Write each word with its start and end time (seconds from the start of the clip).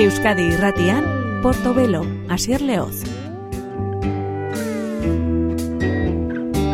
Euskadi 0.00 0.46
irratian, 0.48 1.04
Portobelo, 1.42 2.06
Asier 2.32 2.62
Leoz. 2.64 3.02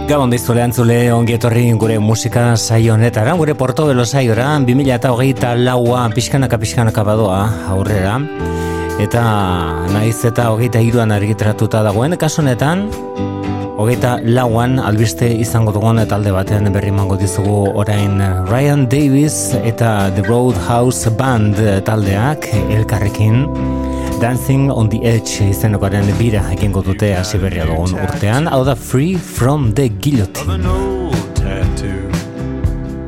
Gabon 0.06 0.30
dizule 0.30 0.62
antzule 0.62 1.00
ongietorri 1.10 1.64
gure 1.74 1.96
musika 1.98 2.52
saio 2.54 2.94
honetara, 2.94 3.34
gure 3.34 3.56
Portobelo 3.58 4.04
saiora, 4.06 4.52
2000 4.62 4.94
eta 4.94 5.10
hogeita 5.10 5.56
laua 5.58 6.04
pixkanaka 6.14 6.60
pixkanaka 6.62 7.02
badoa 7.02 7.40
aurrera. 7.74 8.20
Eta 9.02 9.24
naiz 9.90 10.20
eta 10.22 10.52
hogeita 10.52 10.78
iruan 10.78 11.10
argitratuta 11.10 11.82
dagoen, 11.82 12.14
kasunetan, 12.14 12.86
hogeita 13.86 14.16
lauan 14.34 14.80
albiste 14.82 15.26
izango 15.30 15.70
dugun 15.70 16.00
eta 16.02 16.16
alde 16.16 16.32
batean 16.34 16.66
berri 16.74 16.90
mango 16.90 17.14
dizugu 17.20 17.68
orain 17.78 18.18
Ryan 18.48 18.88
Davis 18.90 19.36
eta 19.54 20.10
The 20.16 20.24
Roadhouse 20.26 21.12
Band 21.14 21.60
taldeak 21.86 22.48
elkarrekin. 22.74 23.44
Dancing 24.18 24.72
on 24.74 24.90
the 24.90 24.98
Edge 25.06 25.46
izenokaren 25.46 26.10
bira 26.18 26.42
egingo 26.56 26.82
dute 26.82 27.12
hasi 27.14 27.38
berria 27.38 27.68
dugun 27.68 27.94
urtean, 28.08 28.50
hau 28.50 28.64
da 28.66 28.74
Free 28.74 29.14
from 29.14 29.70
the 29.74 29.88
Guillotine. 29.88 30.66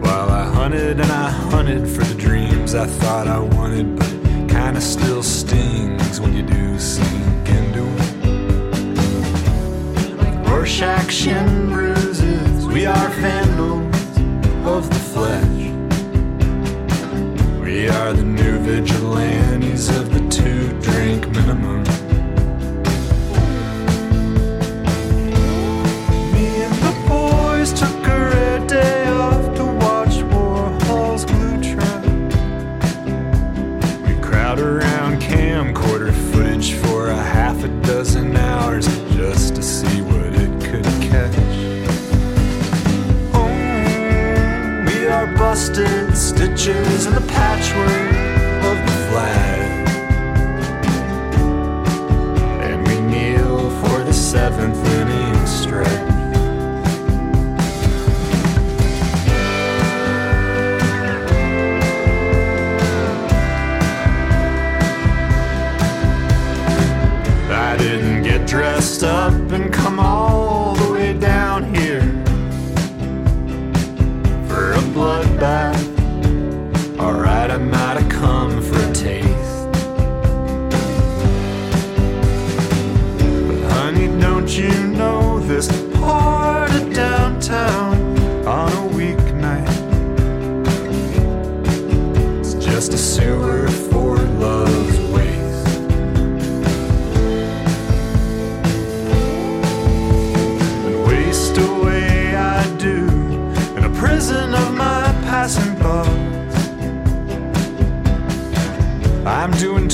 While 0.05 0.31
I 0.31 0.45
hunted 0.55 1.01
and 1.01 1.11
I 1.11 1.31
hunted 1.51 1.89
for 1.89 2.05
the 2.05 2.15
dreams 2.15 2.77
I 2.77 2.87
thought 2.87 3.27
I 3.27 3.41
wanted, 3.59 3.97
but 3.99 4.15
kinda 4.47 4.81
still 4.81 5.25
stings 5.25 6.21
when 6.21 6.37
you 6.37 6.47
do 6.47 6.79
sink 6.79 7.38
it. 10.71 11.69
Bruises, 11.71 12.67
we 12.67 12.85
are 12.85 13.09
vandals 13.09 13.97
of 14.67 14.89
the 14.91 15.01
flesh. 15.13 15.73
We 17.63 17.89
are 17.89 18.13
the 18.13 18.23
new 18.23 18.59
vigilantes 18.59 19.89
of 19.89 20.13
the 20.13 20.21
two 20.29 20.69
drink 20.81 21.27
minimum. 21.31 21.83
Me 26.33 26.47
and 26.67 26.75
the 26.87 26.95
boys 27.09 27.73
took 27.73 28.07
a 28.07 28.19
red 28.31 28.67
day 28.67 28.98
busted 45.39 46.17
stitches 46.17 47.07
in 47.07 47.15
the 47.15 47.21
patchwork 47.21 48.13
of 48.65 48.77
the 48.87 48.93
flag. 49.09 49.89
And 52.61 52.87
we 52.89 53.01
kneel 53.01 53.71
for 53.81 54.03
the 54.03 54.13
seventh 54.13 54.85
inning 54.85 55.47
stretch. 55.47 56.08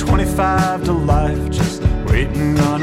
25 0.07 0.85
to 0.85 0.93
life, 0.93 1.51
just 1.51 1.83
waiting 2.07 2.59
on 2.61 2.74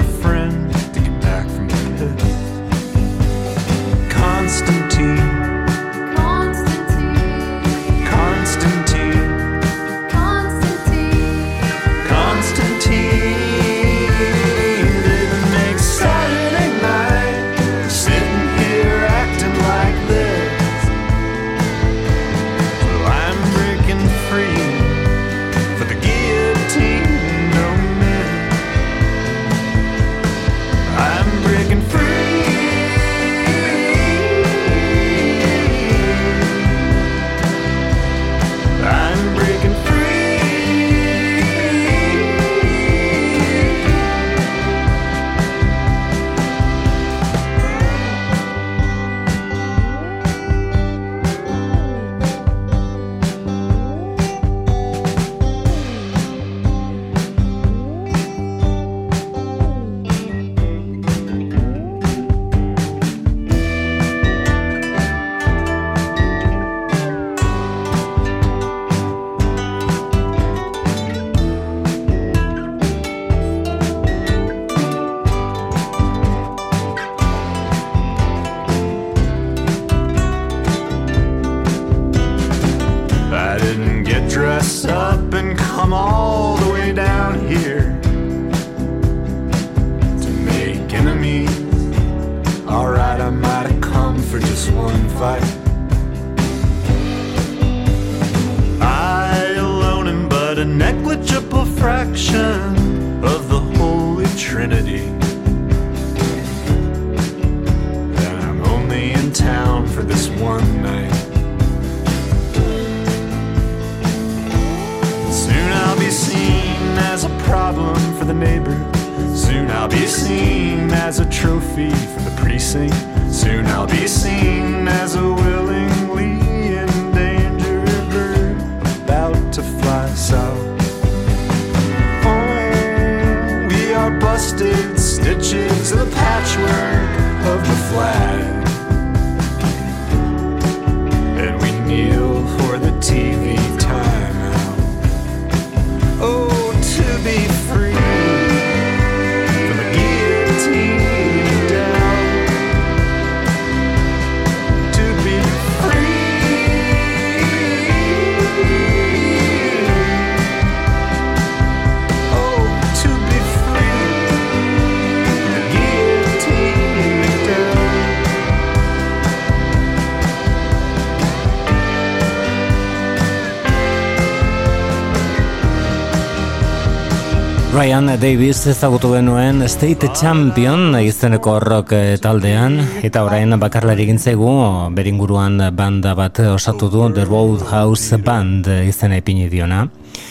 Davis 178.22 178.68
ezagutu 178.70 179.10
genuen 179.16 179.64
State 179.66 180.12
Champion 180.14 180.94
izeneko 181.02 181.56
rock 181.64 181.94
eh, 181.98 182.18
taldean. 182.22 182.76
Eta 183.02 183.24
orain 183.26 183.56
bakarlari 183.58 184.06
gintzegu 184.12 184.52
beringuruan 184.94 185.58
banda 185.74 186.14
bat 186.14 186.38
osatu 186.52 186.90
du 186.94 187.08
The 187.16 187.26
Roadhouse 187.26 188.20
Band 188.22 188.70
izena 188.86 189.18
ipini 189.18 189.50
diona. 189.50 189.88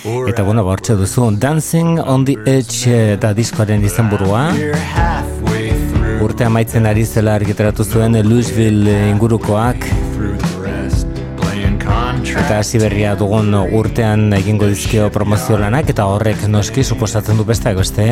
Eta 0.06 0.44
bueno, 0.46 0.62
bortxe 0.62 0.94
duzu 0.94 1.32
Dancing 1.34 1.98
on 1.98 2.24
the 2.28 2.38
Edge 2.46 2.94
eta 3.16 3.32
diskoaren 3.34 3.82
izenburua. 3.82 4.44
Urte 6.22 6.46
amaitzen 6.46 6.86
ari 6.86 7.02
zela 7.04 7.34
argiteratu 7.40 7.82
zuen 7.82 8.14
Louisville 8.22 9.00
ingurukoak 9.10 9.88
hasi 12.60 12.76
berria 12.76 13.14
dugun 13.16 13.54
urtean 13.72 14.34
egingo 14.36 14.66
dizkio 14.68 15.06
promozio 15.12 15.56
lanak 15.56 15.88
eta 15.92 16.04
horrek 16.12 16.42
noski 16.52 16.82
suposatzen 16.84 17.38
du 17.40 17.44
beste 17.48 17.72
beste 17.74 18.04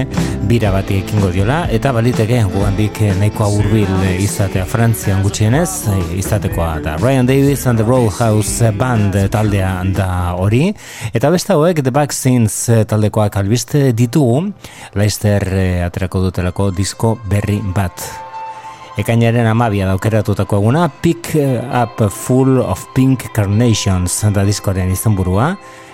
bira 0.48 0.70
bati 0.72 1.02
ekingo 1.02 1.28
diola 1.34 1.58
eta 1.74 1.92
baliteke 1.92 2.38
gugandik 2.48 3.00
nahikoa 3.18 3.48
hurbil 3.52 3.90
izatea. 4.24 4.64
Frantzian 4.68 5.20
gutxienez 5.26 5.68
izatekoa 6.16 6.70
da. 6.84 6.96
Ryan 7.02 7.28
Davis 7.28 7.66
and 7.66 7.82
the 7.82 7.84
Roadhouse 7.84 8.72
Band 8.78 9.18
taldea 9.34 9.74
da 9.96 10.08
hori. 10.38 10.70
Eta 11.12 11.32
beste 11.34 11.52
hauek 11.52 11.82
The 11.84 11.92
Vaccines 11.92 12.56
taldekoak 12.88 13.36
albiste 13.36 13.90
ditugu. 13.92 14.46
Leicester 14.96 15.44
eh, 15.52 15.84
aterako 15.84 16.24
dutelako 16.30 16.70
disko 16.72 17.18
berri 17.28 17.60
bat 17.76 18.27
Ekainaren 18.98 19.46
amabia 19.46 19.86
daukeratutako 19.86 20.58
eguna 20.58 20.88
Pick 20.88 21.36
Up 21.70 22.00
Full 22.10 22.58
of 22.58 22.82
Pink 22.96 23.28
Carnations 23.30 24.24
da 24.34 24.42
diskoaren 24.42 24.90
izan 24.90 25.14
burua 25.14 25.52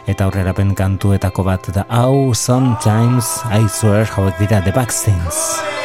eta 0.09 0.25
aurrera 0.25 0.55
kantuetako 0.57 1.45
bat 1.45 1.69
da 1.77 1.85
hau 1.91 2.33
Sometimes 2.33 3.45
I 3.53 3.69
Swear 3.69 4.09
hauek 4.09 4.41
dira 4.41 4.65
The 4.65 4.73
Vaccines 4.73 5.84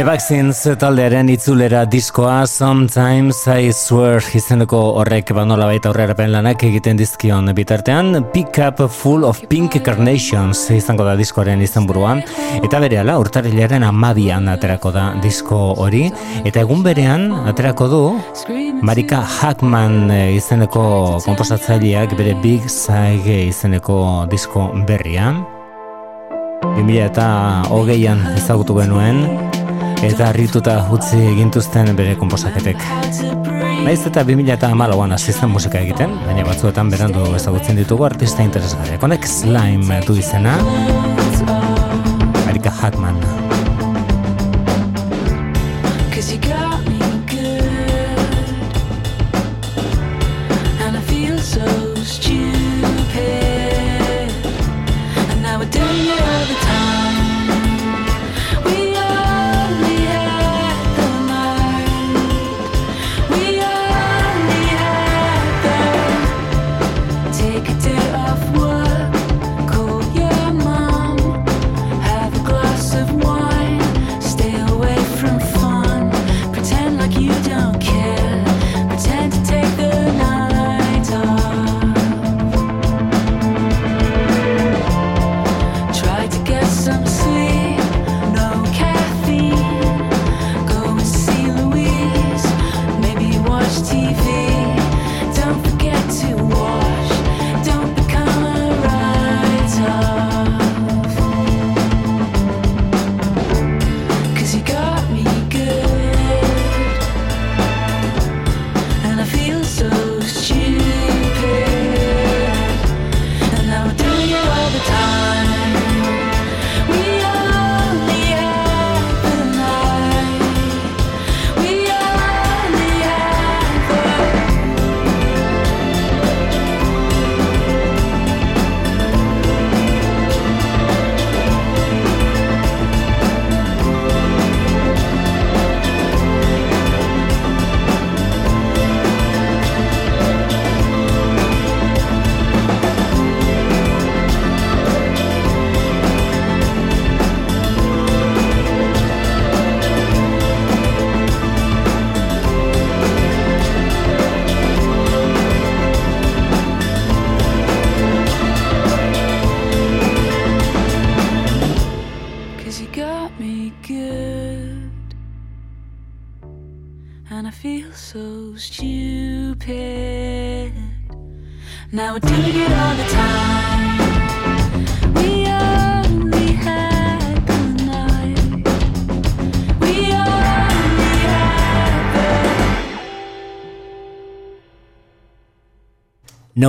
The 0.00 0.06
Vaccines 0.06 0.62
taldearen 0.80 1.28
itzulera 1.28 1.82
diskoa 1.84 2.46
Sometimes 2.48 3.42
I 3.52 3.68
Swear 3.76 4.24
izeneko 4.32 4.78
horrek 4.96 5.34
banola 5.36 5.66
baita 5.68 5.90
aurrera 5.90 6.14
lanak 6.26 6.64
egiten 6.64 6.96
dizkion 6.96 7.52
bitartean. 7.52 8.16
Pick 8.32 8.56
Up 8.64 8.80
Full 8.88 9.26
of 9.28 9.42
Pink 9.50 9.76
Carnations 9.84 10.70
izango 10.70 11.04
da 11.04 11.14
diskoaren 11.16 11.60
izan 11.60 11.84
eta 12.64 12.80
bere 12.80 12.98
ala 12.98 13.18
urtarilaren 13.18 13.84
amabian 13.84 14.48
aterako 14.48 14.90
da 14.90 15.12
disko 15.20 15.74
hori. 15.76 16.10
Eta 16.46 16.60
egun 16.60 16.82
berean 16.82 17.30
aterako 17.52 17.88
du 17.88 18.20
Marika 18.80 19.20
Hackman 19.20 20.10
izeneko 20.32 21.20
komposatzaileak 21.26 22.16
bere 22.16 22.34
Big 22.40 22.70
Sage 22.70 23.48
izeneko 23.48 24.26
disko 24.30 24.72
berria 24.88 25.34
2000 26.62 27.04
eta 27.04 27.64
hogeian 27.68 28.24
ezagutu 28.38 28.80
genuen 28.80 29.59
eta 30.06 30.30
harrituta 30.30 30.76
utzi 30.94 31.18
egintuzten 31.32 31.92
bere 31.96 32.14
konposaketek. 32.20 32.80
Naiz 33.84 34.00
eta 34.08 34.24
2000 34.28 34.54
eta 34.56 34.70
amalauan 34.74 35.12
asisten 35.16 35.52
musika 35.52 35.80
egiten, 35.80 36.14
baina 36.26 36.44
batzuetan 36.46 36.92
berandu 36.92 37.26
ezagutzen 37.36 37.80
ditugu 37.80 38.08
artista 38.08 38.44
interesgarriak. 38.46 39.02
Honek 39.02 39.28
slime 39.28 40.00
du 40.06 40.16
izena, 40.20 40.56
Erika 42.48 42.74
Hackman. 42.80 43.39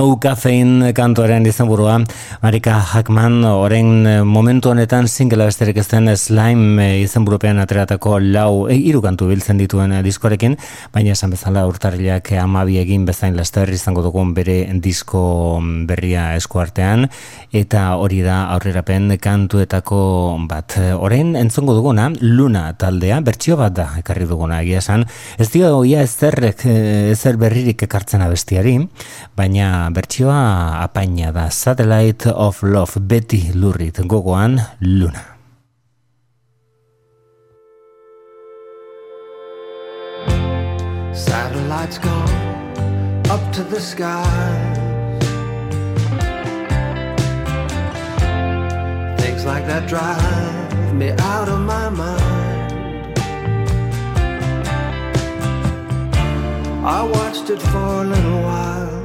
No 0.02 0.16
Caffeine 0.18 0.90
kantuaren 0.98 1.44
izenburua 1.46 2.00
Marika 2.42 2.80
Hackman 2.80 3.44
oren 3.46 4.02
eh, 4.02 4.22
momentu 4.26 4.72
honetan 4.72 5.06
single 5.06 5.44
besterik 5.46 5.76
ez 5.78 5.84
den 5.86 6.10
Slime 6.18 6.82
eh, 6.82 7.02
izenburupean 7.04 7.60
ateratako 7.62 8.16
lau 8.18 8.66
e, 8.66 8.74
hiru 8.74 8.98
kantu 9.04 9.28
biltzen 9.28 9.60
dituen 9.62 9.94
diskorekin, 10.02 10.56
baina 10.90 11.12
esan 11.14 11.30
bezala 11.30 11.62
urtarriak 11.70 12.32
amabi 12.42 12.80
egin 12.80 13.04
bezain 13.06 13.36
laster 13.38 13.70
izango 13.70 14.02
dugun 14.02 14.32
bere 14.34 14.56
disko 14.82 15.60
berria 15.86 16.32
eskuartean 16.34 17.06
eta 17.54 17.84
hori 18.02 18.18
da 18.26 18.40
aurrerapen 18.56 19.14
kantuetako 19.22 20.02
bat. 20.50 20.80
Orain 20.98 21.36
entzongo 21.38 21.78
duguna 21.78 22.08
Luna 22.26 22.64
taldea 22.74 23.20
bertsio 23.22 23.60
bat 23.62 23.78
da 23.78 23.86
ekarri 24.02 24.26
duguna 24.26 24.64
egia 24.66 24.82
esan. 24.82 25.06
Ez 25.38 25.46
dio 25.54 25.84
ia 25.86 26.02
ezer, 26.02 26.40
ezer 26.50 27.38
berririk 27.38 27.86
ekartzen 27.86 28.26
abestiari, 28.26 28.80
baina 29.38 29.92
bertsioa 29.94 30.42
apaina 30.82 31.30
da 31.30 31.46
Satellite 31.54 32.31
of 32.32 32.62
Love 32.62 32.96
Betty 33.08 33.52
Lurrit 33.54 34.00
gogoan 34.06 34.60
Luna. 34.80 35.24
Satellites 41.14 41.98
gone 41.98 43.26
up 43.30 43.52
to 43.52 43.62
the 43.64 43.80
sky. 43.80 44.24
Things 49.18 49.44
like 49.44 49.66
that 49.66 49.88
drive 49.88 50.94
me 50.94 51.10
out 51.18 51.48
of 51.48 51.60
my 51.60 51.88
mind. 51.88 53.18
I 56.84 57.02
watched 57.04 57.50
it 57.50 57.62
for 57.62 58.02
a 58.02 58.04
little 58.04 58.42
while. 58.42 59.01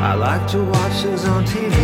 I 0.00 0.14
like 0.14 0.46
to 0.52 0.62
watch 0.62 1.02
things 1.02 1.24
on 1.24 1.44
TV. 1.44 1.76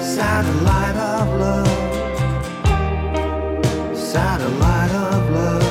Satellite 0.00 0.96
of 0.96 1.28
love, 1.40 1.68
satellite 3.96 4.90
of 4.90 5.30
love, 5.30 5.62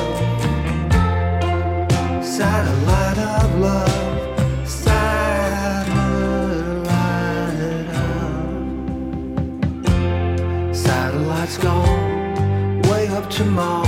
satellite 2.24 3.18
of 3.18 3.58
love, 3.60 4.28
satellite 4.66 5.98
satellites 10.74 11.58
gone 11.58 12.82
way 12.88 13.06
up 13.08 13.28
to 13.28 13.44
Mars. 13.44 13.87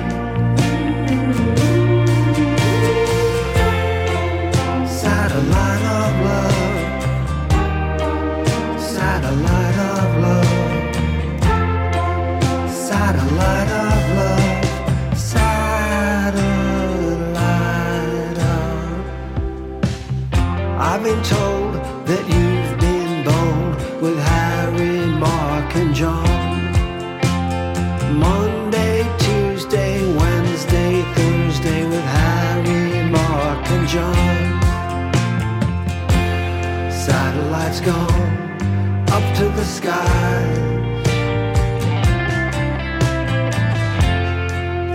Gone 37.85 39.09
up 39.09 39.35
to 39.37 39.45
the 39.45 39.63
sky. 39.63 40.43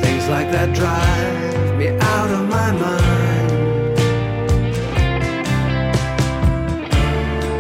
Things 0.01 0.29
like 0.29 0.51
that 0.53 0.73
drive 0.73 1.79
me 1.79 1.89
out 1.89 2.31
of 2.31 2.49
my 2.49 2.71
mind. 2.73 3.99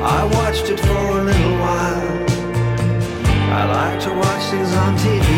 I 0.05 0.25
watched 0.37 0.71
it 0.71 0.79
for 0.79 1.05
a 1.19 1.25
little 1.25 1.59
while. 1.65 2.27
I 3.59 3.65
like 3.79 4.01
to 4.05 4.11
watch 4.15 4.45
things 4.51 4.73
on 4.75 4.97
TV. 4.97 5.36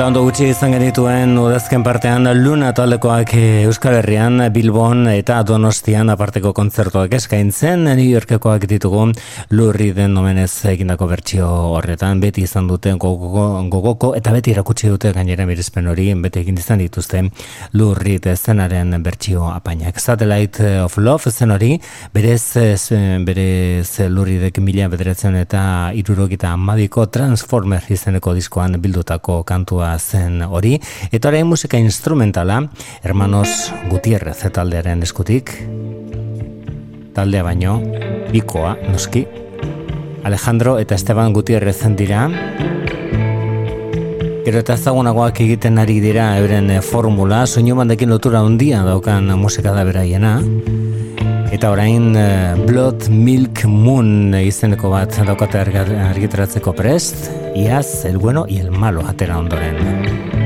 Duela 0.00 0.14
ondo 0.14 0.22
gutxi 0.24 0.46
izan 0.48 0.72
genituen 0.72 1.34
udazken 1.36 1.82
partean 1.84 2.24
Luna 2.38 2.70
taldekoak 2.72 3.34
eh, 3.36 3.66
Euskal 3.68 3.98
Herrian, 3.98 4.40
Bilbon 4.48 5.10
eta 5.12 5.42
Donostian 5.44 6.08
aparteko 6.08 6.54
kontzertuak 6.56 7.12
eskaintzen. 7.18 7.82
New 7.84 8.06
Yorkekoak 8.06 8.64
ditugu 8.70 9.02
lurri 9.52 9.90
den 9.92 10.14
nomenez 10.16 10.64
egindako 10.70 11.04
bertsio 11.10 11.48
horretan. 11.74 12.22
Beti 12.22 12.46
izan 12.48 12.70
dute 12.70 12.94
gogoko, 12.94 13.44
gogoko 13.74 14.14
eta 14.16 14.32
beti 14.32 14.54
erakutsi 14.54 14.88
dute 14.88 15.12
gainera 15.12 15.44
mirizpen 15.44 15.92
hori 15.92 16.08
beti 16.14 16.46
egin 16.46 16.56
izan 16.56 16.80
dituzte 16.80 17.20
lurri 17.76 18.16
zenaren 18.32 18.96
bertsio 19.04 19.50
apainak. 19.52 20.00
Satellite 20.00 20.80
of 20.80 20.96
Love 20.96 21.28
zen 21.30 21.50
hori 21.50 21.74
berez, 22.14 22.56
berez 23.28 24.08
lurri 24.08 24.38
dek 24.46 24.64
mila 24.64 24.88
bederatzen 24.88 25.36
eta 25.36 25.92
irurogita 25.92 26.56
amabiko 26.56 27.04
Transformer 27.04 27.84
izeneko 27.90 28.32
diskoan 28.32 28.80
bildutako 28.80 29.42
kantu 29.44 29.84
zen 29.98 30.42
hori, 30.42 30.78
eta 31.10 31.28
orain 31.28 31.46
musika 31.46 31.78
instrumentala, 31.78 32.62
Hermanos 33.02 33.72
Gutierrez 33.90 34.38
taldearen 34.52 35.02
eskutik, 35.02 35.52
taldea 37.14 37.42
baino, 37.42 37.80
bikoa, 38.32 38.76
noski, 38.88 39.26
Alejandro 40.24 40.78
eta 40.78 40.94
Esteban 40.94 41.32
Gutierrez 41.32 41.80
dira, 41.96 42.28
Gero 44.40 44.62
eta 44.64 44.72
ezagunagoak 44.74 45.36
egiten 45.44 45.76
ari 45.78 45.98
dira 46.00 46.24
euren 46.40 46.70
formula, 46.82 47.42
soinu 47.46 47.76
bandekin 47.76 48.08
lotura 48.08 48.40
handia 48.40 48.80
daukan 48.86 49.28
musika 49.38 49.74
da 49.76 49.84
beraiena. 49.84 50.38
Eta 51.50 51.72
orain 51.74 52.12
uh, 52.14 52.54
Blood 52.62 53.08
Milk 53.10 53.64
Moon 53.66 54.36
izeneko 54.38 54.92
bat 54.92 55.18
daukate 55.26 55.58
argitaratzeko 55.58 56.76
prest, 56.78 57.26
iaz, 57.58 58.04
el 58.06 58.18
bueno 58.18 58.46
y 58.48 58.60
el 58.62 58.70
malo 58.70 59.02
atera 59.06 59.38
ondoren. 59.38 60.39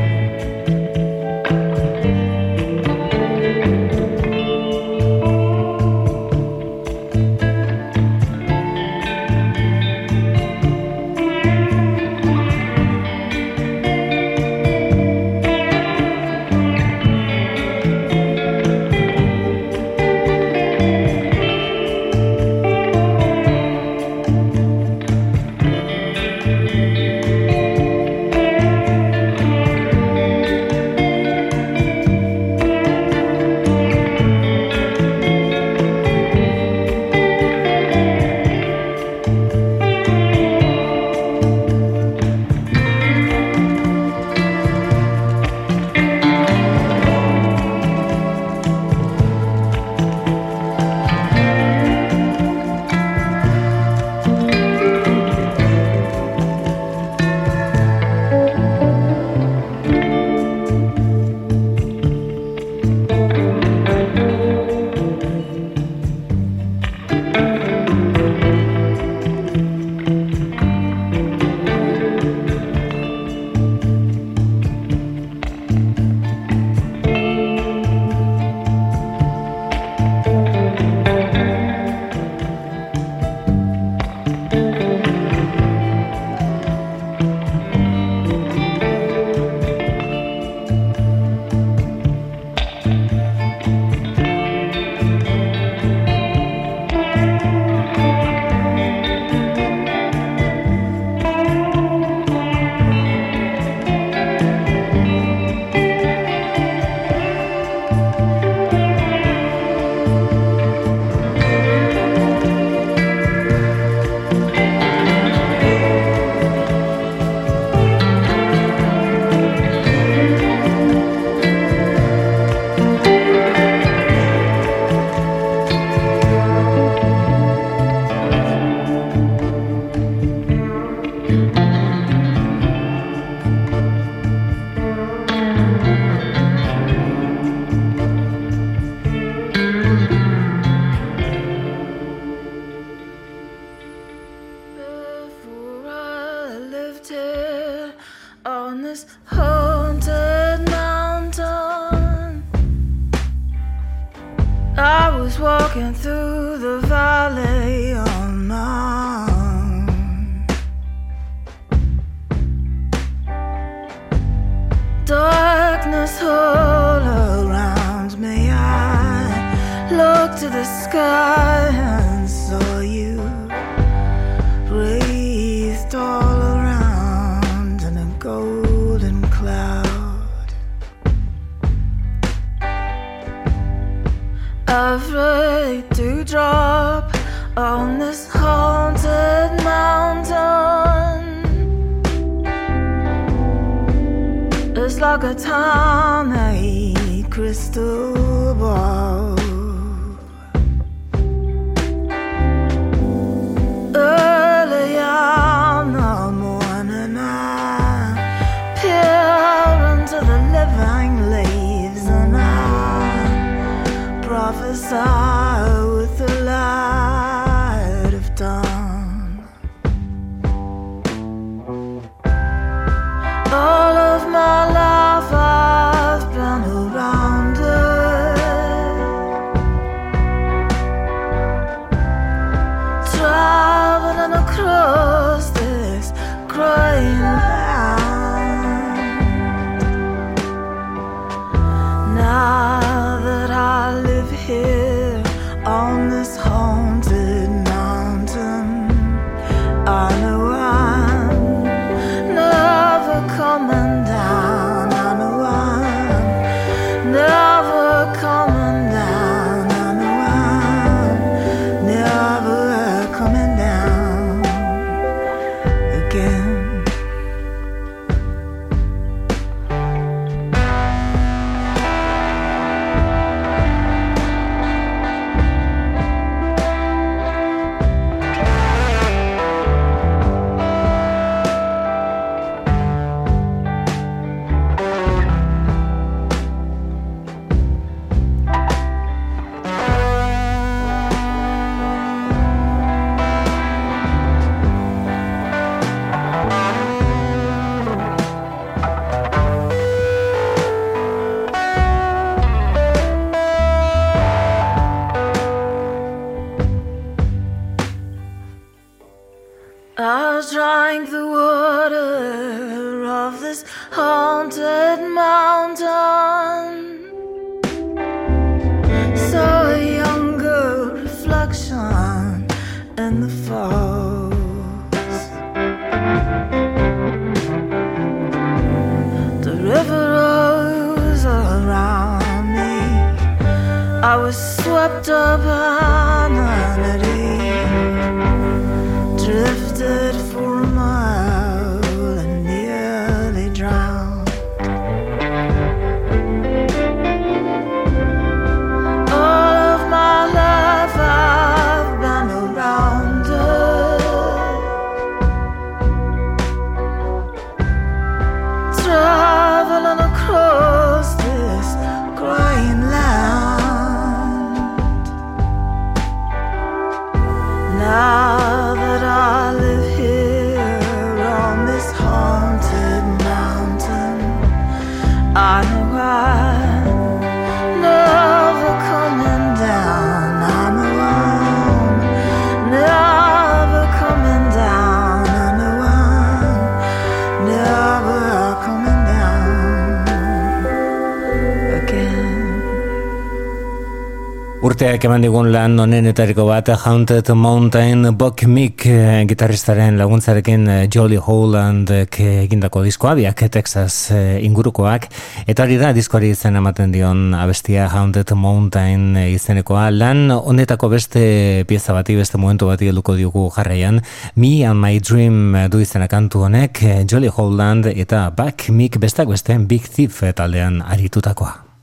Urteak 394.75 395.05
eman 395.07 395.23
digun 395.23 395.53
lan 395.55 395.79
honenetariko 395.79 396.49
bat 396.49 396.67
Haunted 396.73 397.29
Mountain 397.39 398.09
Buck 398.19 398.43
Mick 398.51 398.83
eh, 398.91 399.21
gitarristaren 399.31 399.95
laguntzarekin 400.01 400.65
eh, 400.67 400.79
Jolly 400.91 401.21
Hollandek 401.23 402.17
egindako 402.19 402.81
diskoa 402.83 403.13
biak 403.15 403.45
Texas 403.55 404.11
eh, 404.11 404.41
ingurukoak. 404.43 405.07
Eta 405.47 405.63
hori 405.63 405.77
da 405.79 405.93
diskoari 405.95 406.33
izen 406.35 406.59
ematen 406.59 406.91
dion 406.91 407.37
abestia 407.39 407.85
Haunted 407.87 408.33
Mountain 408.35 409.05
eh, 409.21 409.29
izenekoa. 409.37 409.93
Lan 409.95 410.33
honetako 410.35 410.91
beste 410.97 411.23
pieza 411.71 411.95
bati 411.95 412.17
beste 412.19 412.41
momentu 412.43 412.67
bati 412.67 412.91
helduko 412.91 413.15
diogu 413.15 413.45
jarraian. 413.55 414.01
Me 414.35 414.65
and 414.67 414.83
My 414.83 414.99
Dream 414.99 415.55
eh, 415.55 415.69
du 415.71 415.85
izena 415.85 416.11
kantu 416.11 416.49
honek 416.49 416.83
eh, 416.83 416.97
Jolly 417.07 417.31
Holland 417.31 417.93
eta 417.95 418.25
Buck 418.35 418.67
Mick 418.75 418.99
besteak 418.99 419.31
beste 419.31 419.55
Big 419.71 419.87
Thief 419.87 420.19
taldean 420.35 420.83
aritutakoa 420.83 421.74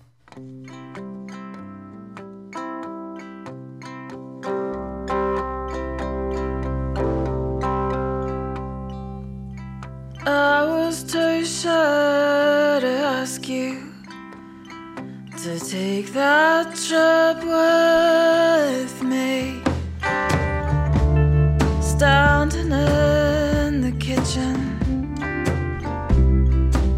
take 15.72 16.12
that 16.12 16.76
trip 16.76 17.38
with 17.46 19.02
me. 19.04 19.62
Standing 21.82 22.74
in 22.74 23.80
the 23.80 23.94
kitchen, 23.98 24.58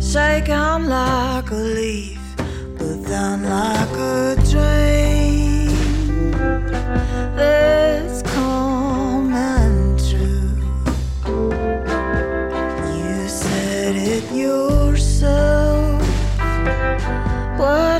shaking 0.01 0.87
like 0.87 1.51
a 1.51 1.55
leaf, 1.55 2.19
but 2.79 3.03
then 3.03 3.43
like 3.43 3.95
a 3.95 4.35
dream 4.49 6.31
that's 7.35 8.23
coming 8.23 9.97
true. 10.09 10.49
You 12.97 13.29
said 13.29 13.95
it 13.95 14.25
yourself. 14.33 16.01
Why 17.59 17.92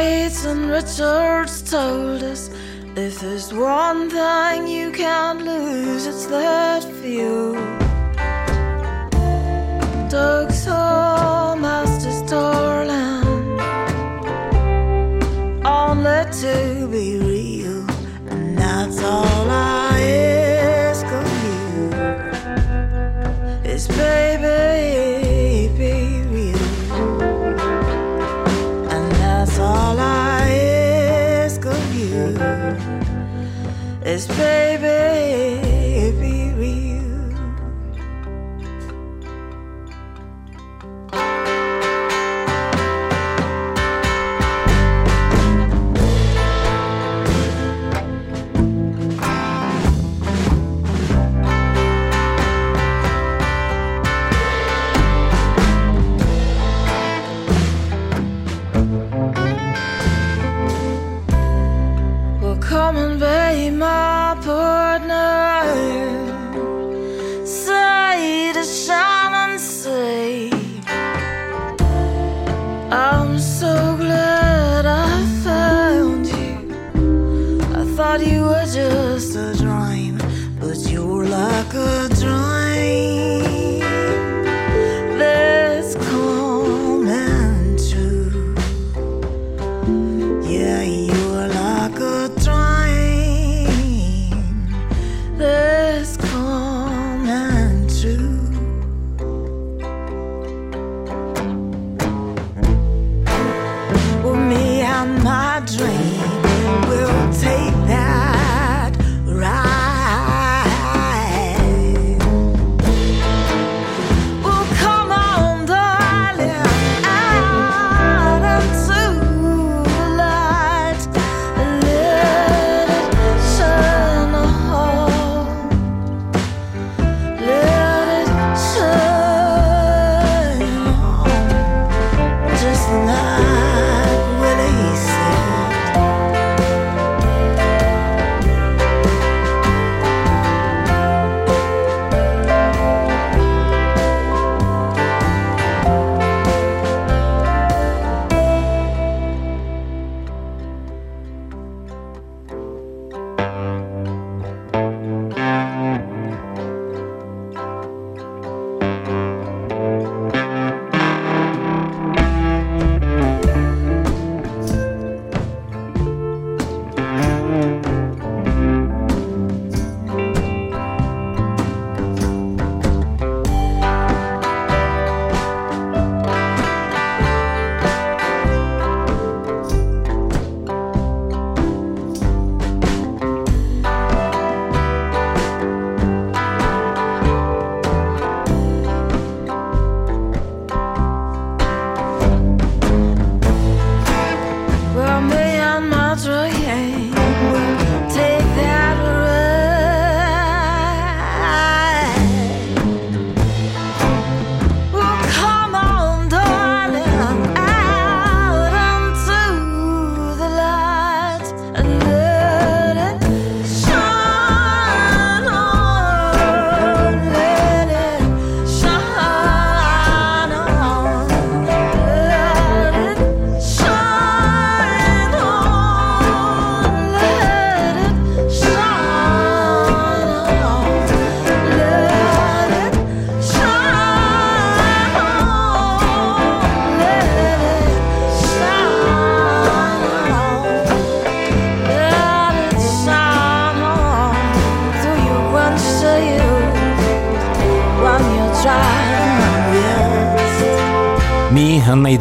And 0.00 0.70
Richards 0.70 1.60
told 1.68 2.22
us 2.22 2.50
if 2.94 3.18
there's 3.18 3.52
one 3.52 4.08
thing 4.08 4.68
you 4.68 4.92
can't 4.92 5.42
lose, 5.42 6.06
it's 6.06 6.26
that 6.26 6.84
view. 7.02 7.54
Doug's 10.08 10.64
home, 10.64 11.62
Master's 11.62 12.22
darling 12.30 13.58
only 15.66 16.30
to 16.42 16.88
be 16.92 17.18
real, 17.18 17.84
and 18.30 18.56
that's 18.56 19.02
all 19.02 19.50
I 19.50 19.87
this 34.18 34.26
pain. 34.36 34.67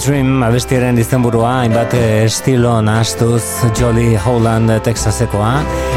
Dream 0.07 0.39
abestiaren 0.45 0.95
izenburua, 1.01 1.49
hainbat 1.65 1.91
eh, 1.97 2.23
estilo 2.23 2.77
nahastuz 2.79 3.41
Jolly 3.75 4.13
Holland 4.15 4.71
Texasekoa, 4.85 5.49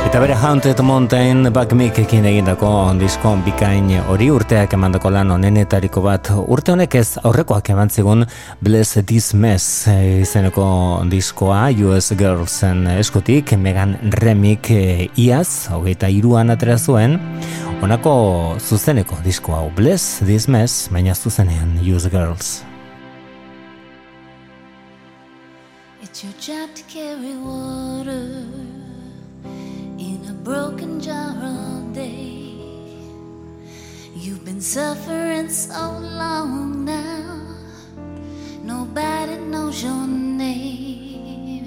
eta 0.09 0.19
bere 0.19 0.35
Haunted 0.35 0.81
Mountain 0.83 1.47
Back 1.55 1.77
Mikekin 1.79 2.25
egindako 2.27 2.71
disko 2.99 3.37
bikain 3.47 3.93
hori 4.11 4.27
urteak 4.35 4.75
emandako 4.75 5.13
lan 5.15 5.31
onenetariko 5.37 6.03
bat. 6.03 6.33
Urte 6.43 6.75
honek 6.75 6.97
ez 6.99 7.21
aurrekoak 7.23 7.71
eman 7.71 7.93
zigun 7.95 8.27
Bless 8.59 8.99
This 9.07 9.31
Mess 9.31 9.87
eh, 9.93 10.25
izeneko 10.25 10.65
diskoa 11.13 11.69
US 11.87 12.11
Girlsen 12.19 12.89
eskutik, 12.97 13.55
Megan 13.55 13.95
Remik 14.19 14.73
eh, 14.75 15.07
iaz, 15.23 15.69
hogeita 15.71 16.11
iruan 16.11 16.51
atera 16.51 16.81
zuen, 16.83 17.15
Honako 17.81 18.59
zuzeneko 18.59 19.23
disko 19.23 19.55
hau 19.55 19.69
Bless 19.79 20.19
This 20.27 20.49
Mess, 20.51 20.89
baina 20.91 21.15
zuzenean 21.15 21.79
US 21.95 22.11
Girls. 22.11 22.70
It's 26.23 26.49
your 26.51 26.59
job 26.59 26.75
to 26.75 26.83
carry 26.83 27.35
water 27.35 28.45
in 29.97 30.21
a 30.29 30.35
broken 30.45 31.01
jar 31.01 31.35
all 31.43 31.81
day. 31.95 32.59
You've 34.15 34.45
been 34.45 34.61
suffering 34.61 35.49
so 35.49 35.99
long 35.99 36.85
now, 36.85 37.57
nobody 38.63 39.39
knows 39.39 39.83
your 39.83 40.07
name. 40.07 41.65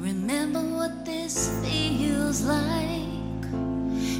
Remember 0.00 0.58
what 0.58 1.04
this 1.04 1.48
feels 1.62 2.42
like. 2.42 3.44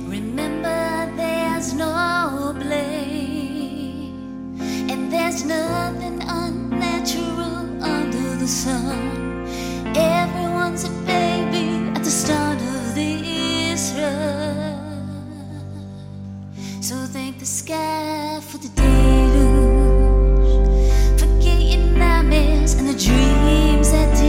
Remember 0.07 1.12
there's 1.17 1.75
no 1.75 2.55
blame, 2.57 4.61
and 4.88 5.12
there's 5.12 5.45
nothing 5.45 6.23
unnatural 6.23 7.52
the 8.43 8.49
sun. 8.49 9.47
Everyone's 9.95 10.83
a 10.83 10.91
baby 11.07 11.89
at 11.95 12.03
the 12.03 12.11
start 12.11 12.59
of 12.61 12.95
this 12.97 13.95
run. 13.97 14.83
So 16.81 16.97
thank 17.07 17.39
the 17.39 17.47
sky 17.47 18.41
for 18.41 18.59
the 18.59 18.69
deluge. 18.81 20.51
Forget 21.21 21.61
your 21.71 21.87
nightmares 21.97 22.75
and 22.75 22.89
the 22.89 22.99
dreams 22.99 23.93
that 23.93 24.22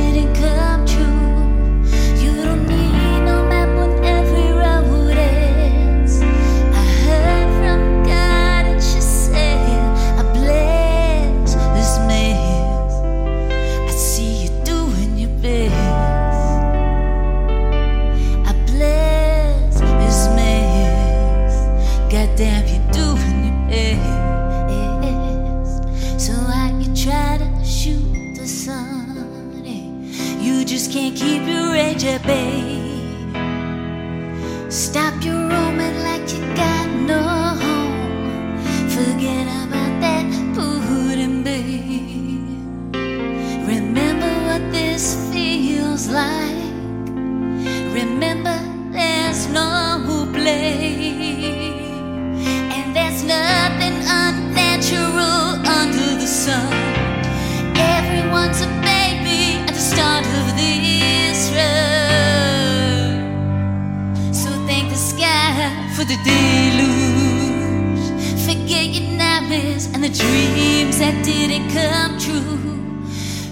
for 66.03 66.09
the 66.09 66.17
deluge. 66.23 68.03
Forget 68.45 68.85
your 68.87 69.17
nightmares 69.17 69.85
and 69.87 70.03
the 70.03 70.09
dreams 70.09 70.99
that 70.99 71.23
didn't 71.23 71.69
come 71.71 72.17
true. 72.19 72.59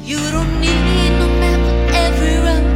You 0.03 0.17
don't 0.31 0.59
need 0.59 1.11
no 1.19 1.27
map 1.39 1.61
of 1.71 1.95
every 2.05 2.35
road 2.45 2.70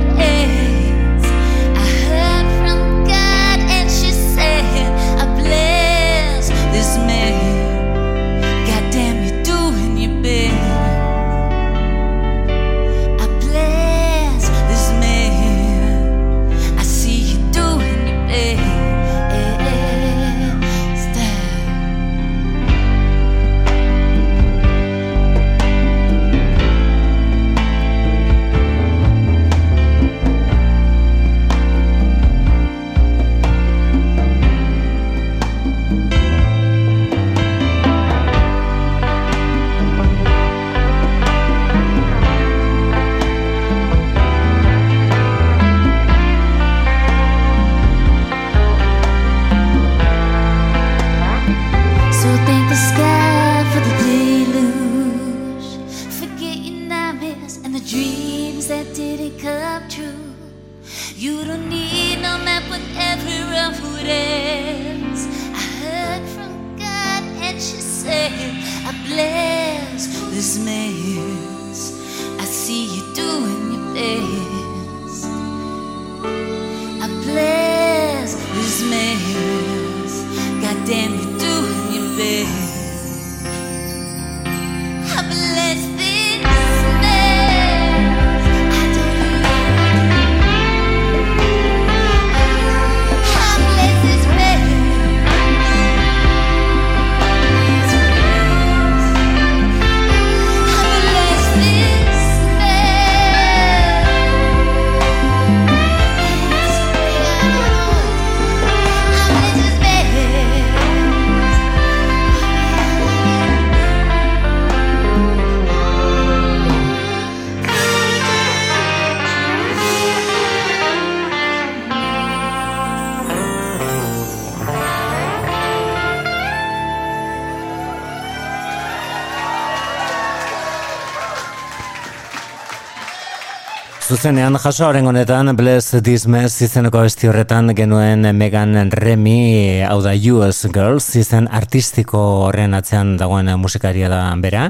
Zuzenean 134.25 134.57
jaso 134.57 134.87
horren 134.87 135.05
honetan 135.05 135.51
Bless 135.53 135.99
This 136.01 136.23
Mess 136.25 136.63
izeneko 136.65 137.03
besti 137.03 137.27
horretan 137.29 137.67
genuen 137.77 138.25
Megan 138.33 138.89
Remy 138.89 139.83
hau 139.85 139.99
da 140.01 140.15
US 140.33 140.63
Girls 140.73 141.11
izen 141.19 141.45
artistiko 141.53 142.17
horren 142.47 142.73
atzean 142.73 143.11
dagoen 143.19 143.51
musikaria 143.61 144.09
da 144.09 144.23
bera. 144.41 144.63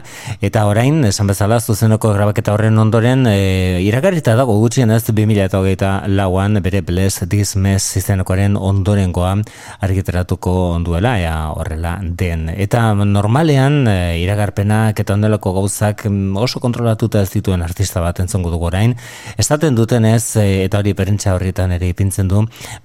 Eta 0.43 0.65
orain 0.67 0.97
esan 1.07 1.31
bezala 1.31 1.61
zuzeneko 1.61 2.11
grabaketa 2.17 2.51
horren 2.51 2.81
ondoren 2.83 3.23
e, 3.31 3.79
iragarrita 3.85 4.33
dago 4.35 4.57
gutxien 4.59 4.91
ez 4.91 5.05
2008 5.07 6.11
lauan 6.11 6.59
bere 6.59 6.83
Bless 6.83 7.23
This 7.23 7.55
Mess 7.55 7.95
izenekoaren 7.95 8.59
ondorengoa 8.59 9.37
argiteratuko 9.87 10.57
onduela 10.73 11.15
ea 11.21 11.37
horrela 11.55 11.95
den. 12.03 12.49
Eta 12.51 12.89
normalean 13.05 13.87
e, 13.87 13.95
iragarpenak 14.19 14.99
eta 14.99 15.15
ondelako 15.15 15.55
gauzak 15.61 16.03
oso 16.43 16.59
kontrolatuta 16.59 17.23
ez 17.23 17.31
dituen 17.39 17.63
artista 17.63 18.03
bat 18.03 18.19
entzongo 18.19 18.51
dugu 18.51 18.67
orain 18.73 18.99
Estaten 19.45 19.75
dutenez, 19.77 20.39
e, 20.41 20.63
eta 20.65 20.79
hori 20.81 20.95
perentsa 20.97 21.35
horrietan 21.35 21.69
ere 21.75 21.85
ipintzen 21.91 22.25
du, 22.25 22.39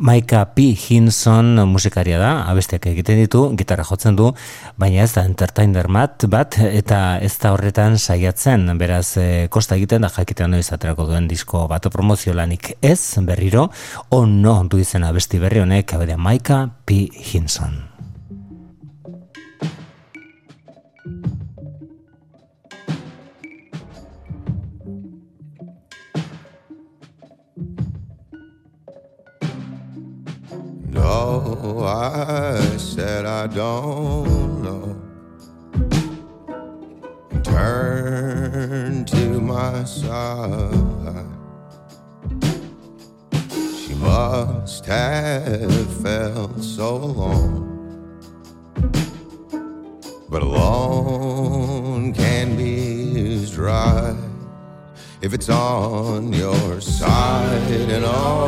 Maika 0.05 0.43
P. 0.53 0.67
Hinson 0.77 1.55
musikaria 1.71 2.19
da, 2.21 2.35
abesteak 2.53 2.85
egiten 2.91 3.17
ditu, 3.23 3.47
gitarra 3.57 3.87
jotzen 3.89 4.19
du, 4.19 4.27
baina 4.77 5.07
ez 5.07 5.15
da 5.15 5.25
entertainer 5.25 5.89
mat 5.89 6.29
bat, 6.29 6.59
eta 6.61 7.17
ez 7.25 7.33
da 7.41 7.55
horretan 7.55 7.97
saiatzen, 7.97 8.69
beraz, 8.77 9.15
e, 9.17 9.47
kosta 9.49 9.81
egiten 9.81 10.05
da 10.05 10.13
jakitean 10.13 10.53
noiz 10.53 10.67
aterako 10.69 11.09
duen 11.09 11.33
disko 11.33 11.65
bat 11.71 11.89
promozio 11.89 12.37
lanik 12.37 12.75
ez, 12.85 13.17
berriro, 13.25 13.71
on 14.13 14.43
no 14.45 14.59
du 14.69 14.85
izena 14.85 15.15
abesti 15.15 15.41
berri 15.41 15.65
honek, 15.65 15.97
abedea 15.97 16.21
Maika 16.21 16.67
P. 16.85 17.07
Hinson. 17.33 17.90
No, 31.11 31.83
I 31.85 32.77
said 32.77 33.27
I 33.27 33.49
don't 33.49 34.63
know. 34.63 34.97
Turn 37.43 39.05
to 39.07 39.41
my 39.41 39.83
side. 39.83 41.27
She 43.81 43.95
must 43.95 44.87
have 44.87 45.93
felt 46.01 46.63
so 46.63 46.89
alone. 46.95 47.67
But 50.29 50.43
alone 50.43 52.15
can 52.15 52.57
be 52.57 53.33
as 53.33 53.51
dry 53.51 54.15
if 55.21 55.35
it's 55.35 55.49
on 55.49 56.33
your 56.33 56.81
side. 56.81 57.73
And 57.97 58.05
oh, 58.07 58.40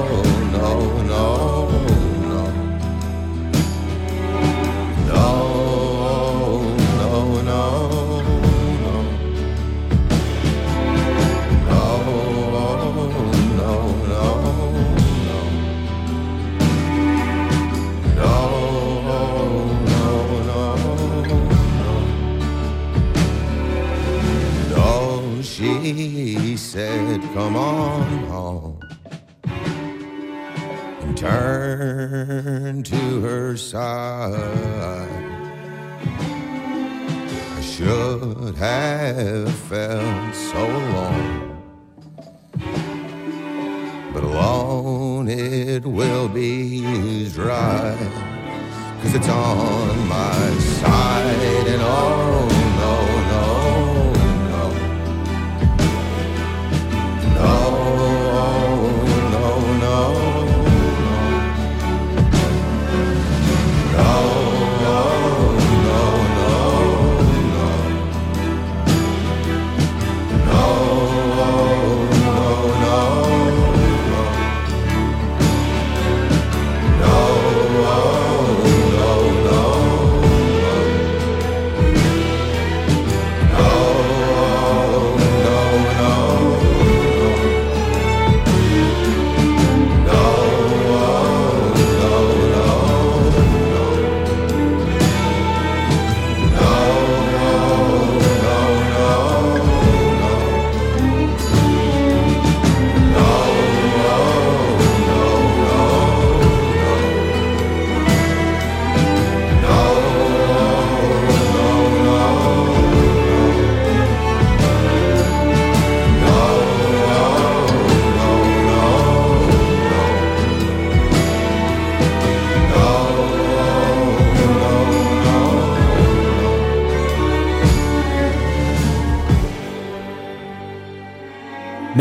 Come 27.34 27.56
on 27.56 28.18
home 28.24 28.80
and 31.00 31.16
turn 31.16 32.82
to 32.82 33.20
her 33.22 33.56
side. 33.56 34.34
I 37.56 37.60
should 37.62 38.54
have 38.56 39.50
felt 39.50 40.34
so 40.34 40.58
alone, 40.58 41.62
but 44.12 44.24
alone 44.24 45.28
it 45.28 45.86
will 45.86 46.28
be 46.28 47.30
dry. 47.30 47.96
Cause 49.00 49.14
it's 49.14 49.28
on 49.30 50.06
my 50.06 50.50
side 50.58 51.66
and 51.66 51.80
oh 51.82 52.51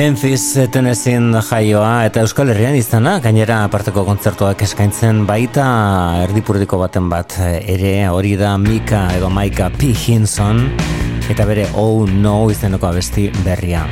Memphis 0.01 0.57
Tennessee 0.73 1.19
jaioa 1.45 2.07
eta 2.07 2.23
Euskal 2.25 2.49
Herrian 2.49 2.73
izana, 2.73 3.19
gainera 3.21 3.59
aparteko 3.67 4.01
kontzertuak 4.07 4.63
eskaintzen 4.65 5.19
baita 5.29 5.65
erdipurdiko 6.23 6.79
baten 6.81 7.05
bat 7.11 7.35
ere 7.43 7.91
hori 8.09 8.31
da 8.39 8.55
Mika 8.57 9.03
edo 9.13 9.29
Maika 9.29 9.69
P. 9.69 9.91
Hinson 9.93 10.63
eta 11.29 11.45
bere 11.45 11.67
Oh 11.77 12.07
No 12.09 12.49
izeneko 12.49 12.89
abesti 12.89 13.27
berria. 13.45 13.85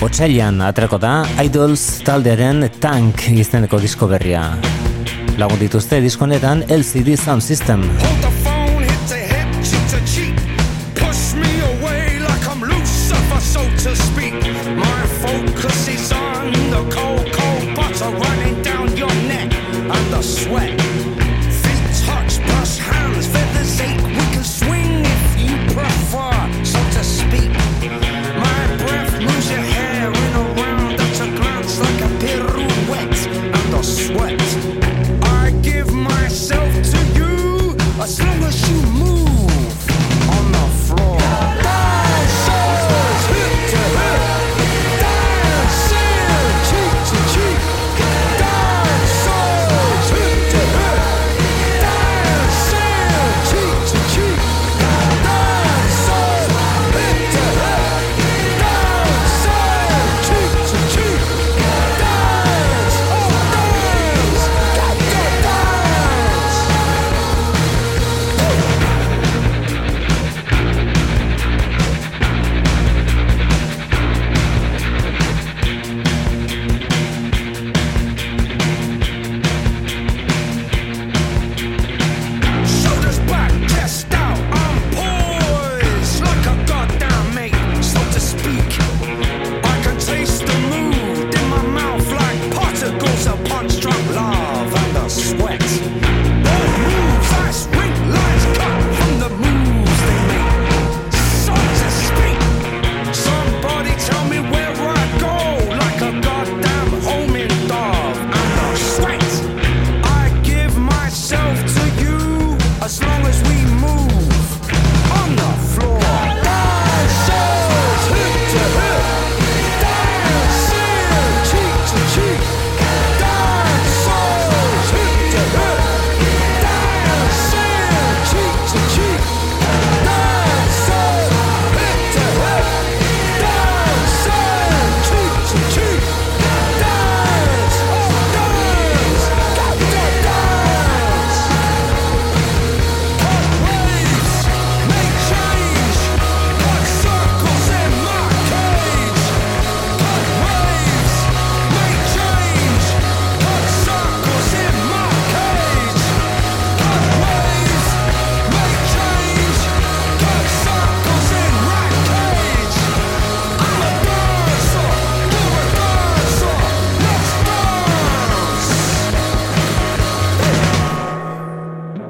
Otsailan 0.00 0.64
atreko 0.70 0.96
da 1.04 1.18
Idols 1.44 1.84
taldearen 2.08 2.70
Tank 2.80 3.28
izeneko 3.36 3.76
disko 3.84 4.08
berria. 4.08 4.48
Lagun 5.36 5.60
dituzte 5.60 6.00
diskonetan 6.00 6.64
LCD 6.70 7.20
Sound 7.20 7.44
System. 7.44 7.84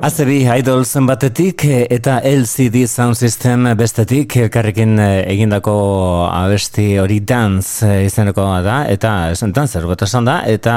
ACB 0.07 0.45
Idols 0.61 0.93
batetik 1.03 1.65
eh, 1.67 1.81
eta 1.91 2.21
LCD 2.23 2.85
Sound 2.87 3.17
System 3.19 3.65
bestetik 3.75 4.37
elkarrekin 4.39 4.93
eh, 5.03 5.25
egindako 5.33 5.73
abesti 6.31 6.85
hori 7.03 7.17
dance 7.27 7.83
eh, 7.83 8.05
izaneko 8.07 8.45
da 8.63 8.77
eta 8.87 9.33
dancer 9.57 9.83
esan 10.07 10.29
da 10.29 10.37
eta 10.47 10.75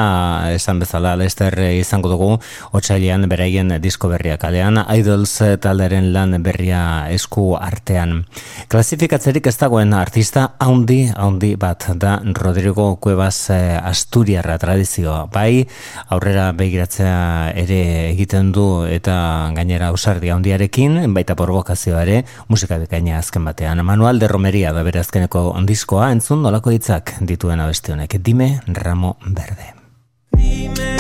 esan 0.55 0.79
bezala 0.81 1.11
Lester 1.15 1.53
izango 1.75 2.09
dugu 2.09 2.29
otsailean 2.73 3.27
beraien 3.29 3.75
disko 3.83 4.09
berria 4.09 4.39
kalean 4.41 4.81
Idols 4.95 5.35
talderen 5.61 6.09
lan 6.11 6.33
berria 6.41 6.81
esku 7.13 7.53
artean. 7.61 8.23
Klasifikatzerik 8.67 9.45
ez 9.45 9.57
dagoen 9.61 9.93
artista 9.93 10.55
haundi 10.57 11.03
haundi 11.13 11.53
bat 11.55 11.85
da 11.93 12.15
Rodrigo 12.33 12.95
Cuevas 12.95 13.51
Asturiarra 13.51 14.57
tradizioa. 14.57 15.27
Bai 15.29 15.67
aurrera 16.09 16.49
begiratzea 16.51 17.53
ere 17.53 17.83
egiten 18.09 18.51
du 18.51 18.67
eta 18.89 19.18
gainera 19.55 19.89
ausardia 19.93 20.35
handiarekin, 20.35 21.01
baita 21.15 21.35
provokazioa 21.39 22.03
ere, 22.05 22.21
musika 22.47 22.77
bekaina 22.81 23.17
azken 23.19 23.45
batean. 23.47 23.83
Manual 23.85 24.19
de 24.19 24.27
Romeria 24.31 24.73
da 24.75 24.83
bere 24.87 25.01
azkeneko 25.03 25.49
ondizkoa, 25.55 26.11
entzun 26.15 26.43
nolako 26.45 26.75
hitzak 26.75 27.15
dituen 27.21 27.59
abesti 27.63 27.95
honek. 27.95 28.19
Dime 28.23 28.55
Ramo 28.67 29.17
Verde. 29.25 29.73
Dime 30.35 30.98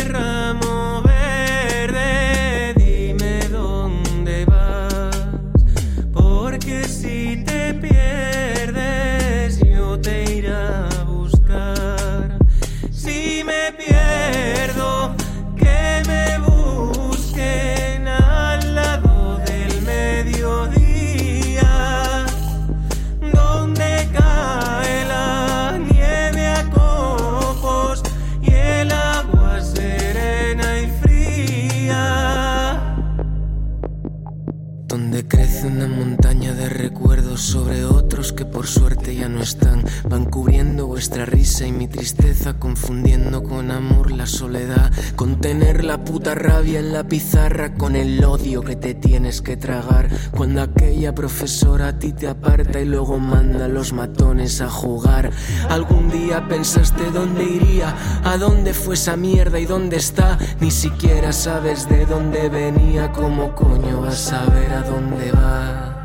están. 39.43 39.83
Van 40.07 40.25
cubriendo 40.25 40.87
vuestra 40.87 41.25
risa 41.25 41.65
y 41.65 41.71
mi 41.71 41.87
tristeza, 41.87 42.59
confundiendo 42.59 43.43
con 43.43 43.71
amor 43.71 44.11
la 44.11 44.25
soledad. 44.25 44.91
Contener 45.15 45.83
la 45.83 46.03
puta 46.03 46.35
rabia 46.35 46.79
en 46.79 46.93
la 46.93 47.03
pizarra 47.03 47.73
con 47.75 47.95
el 47.95 48.23
odio 48.23 48.61
que 48.61 48.75
te 48.75 48.93
tienes 48.93 49.41
que 49.41 49.57
tragar. 49.57 50.09
Cuando 50.31 50.61
aquella 50.61 51.13
profesora 51.13 51.89
a 51.89 51.99
ti 51.99 52.13
te 52.13 52.27
aparta 52.27 52.79
y 52.79 52.85
luego 52.85 53.19
manda 53.19 53.65
a 53.65 53.67
los 53.69 53.93
matones 53.93 54.61
a 54.61 54.69
jugar. 54.69 55.31
Algún 55.69 56.09
día 56.09 56.47
pensaste 56.47 57.11
dónde 57.11 57.43
iría, 57.43 57.95
a 58.23 58.37
dónde 58.37 58.73
fue 58.73 58.95
esa 58.95 59.15
mierda 59.15 59.59
y 59.59 59.65
dónde 59.65 59.97
está. 59.97 60.37
Ni 60.59 60.71
siquiera 60.71 61.31
sabes 61.31 61.87
de 61.89 62.05
dónde 62.05 62.49
venía, 62.49 63.11
cómo 63.11 63.55
coño 63.55 64.01
vas 64.01 64.31
a 64.31 64.45
ver 64.45 64.71
a 64.73 64.81
dónde 64.81 65.31
va. 65.31 65.98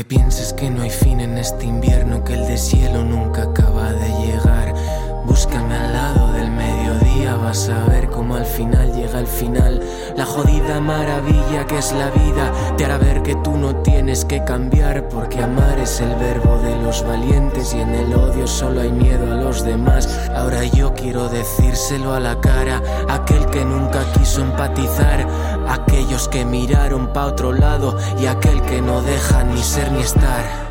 Aunque 0.00 0.16
pienses 0.16 0.54
que 0.54 0.70
no 0.70 0.80
hay 0.80 0.88
fin 0.88 1.20
en 1.20 1.36
este 1.36 1.66
invierno, 1.66 2.24
que 2.24 2.32
el 2.32 2.46
deshielo 2.46 3.04
nunca 3.04 3.42
acaba 3.42 3.92
de 3.92 4.08
llegar, 4.24 4.49
a 7.50 7.84
ver 7.86 8.08
cómo 8.08 8.36
al 8.36 8.44
final 8.44 8.92
llega 8.94 9.18
el 9.18 9.26
final. 9.26 9.80
La 10.16 10.24
jodida 10.24 10.78
maravilla 10.80 11.66
que 11.66 11.78
es 11.78 11.92
la 11.92 12.08
vida 12.10 12.52
te 12.76 12.84
hará 12.84 12.96
ver 12.96 13.22
que 13.22 13.34
tú 13.34 13.56
no 13.56 13.74
tienes 13.82 14.24
que 14.24 14.44
cambiar, 14.44 15.08
porque 15.08 15.42
amar 15.42 15.80
es 15.80 16.00
el 16.00 16.14
verbo 16.14 16.58
de 16.58 16.76
los 16.80 17.04
valientes 17.04 17.74
y 17.74 17.80
en 17.80 17.92
el 17.92 18.14
odio 18.14 18.46
solo 18.46 18.82
hay 18.82 18.92
miedo 18.92 19.32
a 19.32 19.34
los 19.34 19.64
demás. 19.64 20.08
Ahora 20.32 20.62
yo 20.62 20.94
quiero 20.94 21.28
decírselo 21.28 22.14
a 22.14 22.20
la 22.20 22.40
cara, 22.40 22.80
aquel 23.08 23.44
que 23.46 23.64
nunca 23.64 24.00
quiso 24.12 24.42
empatizar, 24.42 25.26
aquellos 25.68 26.28
que 26.28 26.44
miraron 26.44 27.12
pa' 27.12 27.26
otro 27.26 27.52
lado 27.52 27.96
y 28.20 28.26
aquel 28.26 28.62
que 28.62 28.80
no 28.80 29.02
deja 29.02 29.42
ni 29.42 29.60
ser 29.60 29.90
ni 29.90 30.02
estar. 30.02 30.69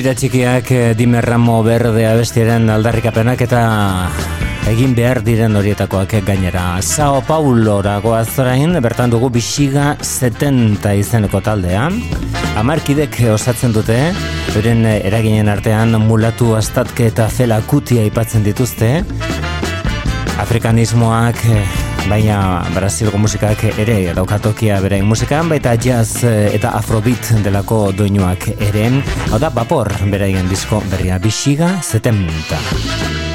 Dira 0.00 0.14
txikiak 0.16 0.70
eh, 0.72 0.92
dimerramo 0.96 1.58
berde 1.60 2.06
abestiaren 2.08 2.70
aldarrikapenak 2.72 3.42
eta 3.44 3.58
egin 4.70 4.94
behar 4.96 5.18
diren 5.26 5.58
horietakoak 5.60 6.14
gainera. 6.24 6.62
Sao 6.80 7.18
Paulo 7.20 7.82
goaz 8.00 8.38
orain, 8.40 8.72
bertan 8.80 9.10
dugu 9.12 9.28
bisiga 9.28 9.98
70 10.00 10.94
izeneko 10.96 11.42
taldea. 11.44 11.90
Amarkidek 12.56 13.20
osatzen 13.34 13.76
dute, 13.76 13.98
beren 14.54 14.86
eraginen 14.86 15.52
artean 15.52 15.92
mulatu 16.00 16.54
astatke 16.56 17.12
eta 17.12 17.28
fela 17.28 17.60
kutia 17.60 18.00
aipatzen 18.00 18.42
dituzte. 18.42 19.04
Afrikanismoak, 20.40 21.44
eh, 21.44 21.79
baina 22.08 22.64
Brasilgo 22.74 23.18
musikak 23.20 23.64
ere 23.70 23.98
daukatokia 24.16 24.80
berain 24.84 25.06
musikan, 25.06 25.48
baita 25.50 25.74
jazz 25.76 26.24
eh, 26.24 26.52
eta 26.56 26.74
afrobeat 26.78 27.32
delako 27.44 27.90
doinuak 27.96 28.48
ere. 28.70 28.86
Hau 29.30 29.42
da, 29.42 29.52
vapor 29.54 29.92
beraien 30.12 30.48
disko 30.50 30.82
berria, 30.92 31.18
bisiga 31.22 31.76
70. 31.82 33.29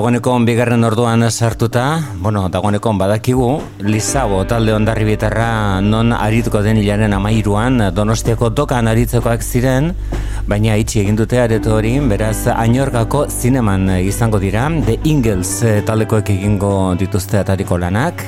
Dagoeneko 0.00 0.32
bigarren 0.48 0.80
orduan 0.88 1.26
sartuta, 1.28 2.00
bueno, 2.24 2.46
dagoeneko 2.48 2.94
badakigu, 2.96 3.48
Lizabo 3.84 4.38
talde 4.48 4.72
ondarri 4.72 5.04
bitarra 5.04 5.82
non 5.84 6.14
arituko 6.16 6.62
den 6.64 6.80
hilaren 6.80 7.12
amairuan, 7.12 7.76
donostiako 7.92 8.48
dokan 8.48 8.88
aritzekoak 8.88 9.44
ziren, 9.44 9.92
baina 10.48 10.78
itxi 10.80 11.02
egin 11.02 11.20
dute 11.20 11.42
areto 11.42 11.76
hori, 11.76 11.98
beraz, 12.00 12.48
ainorgako 12.48 13.26
zineman 13.28 13.90
izango 14.00 14.40
dira, 14.40 14.70
The 14.88 14.96
Ingles 15.04 15.52
taldekoek 15.84 16.32
egingo 16.32 16.94
dituzte 16.96 17.36
atariko 17.44 17.76
lanak, 17.76 18.24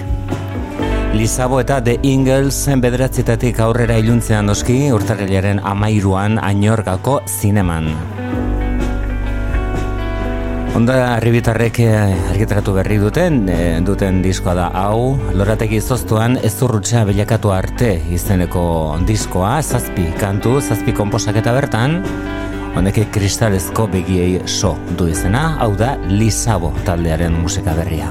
Lizabo 1.17 1.65
eta 1.65 1.81
The 1.81 2.03
Ingles 2.05 2.67
bederatzitatik 2.85 3.65
aurrera 3.65 3.97
iluntzean 3.97 4.53
doski, 4.53 4.83
urtarrilaren 4.93 5.65
amairuan 5.65 6.37
ainorgako 6.37 7.23
zineman. 7.41 8.12
Onda 10.73 10.95
arribitarrek 11.19 11.83
eh, 11.85 12.31
argitaratu 12.33 12.73
berri 12.73 12.97
duten, 12.97 13.43
e, 13.53 13.59
duten 13.85 14.23
diskoa 14.25 14.55
da 14.57 14.71
hau, 14.81 15.19
lorategi 15.37 15.83
zoztuan 15.85 16.39
ez 16.41 16.55
urrutxa 16.65 17.05
bilakatu 17.05 17.53
arte 17.53 17.91
izeneko 18.17 18.65
diskoa, 19.05 19.59
zazpi 19.61 20.09
kantu, 20.17 20.57
zazpi 20.65 20.97
komposak 20.97 21.43
eta 21.45 21.53
bertan, 21.53 22.01
honek 22.73 23.05
kristalezko 23.13 23.91
begiei 23.93 24.41
so 24.49 24.79
du 24.97 25.13
izena, 25.13 25.51
hau 25.61 25.75
da 25.77 25.99
Lizabo 26.09 26.73
taldearen 26.89 27.37
musika 27.37 27.77
berria. 27.77 28.09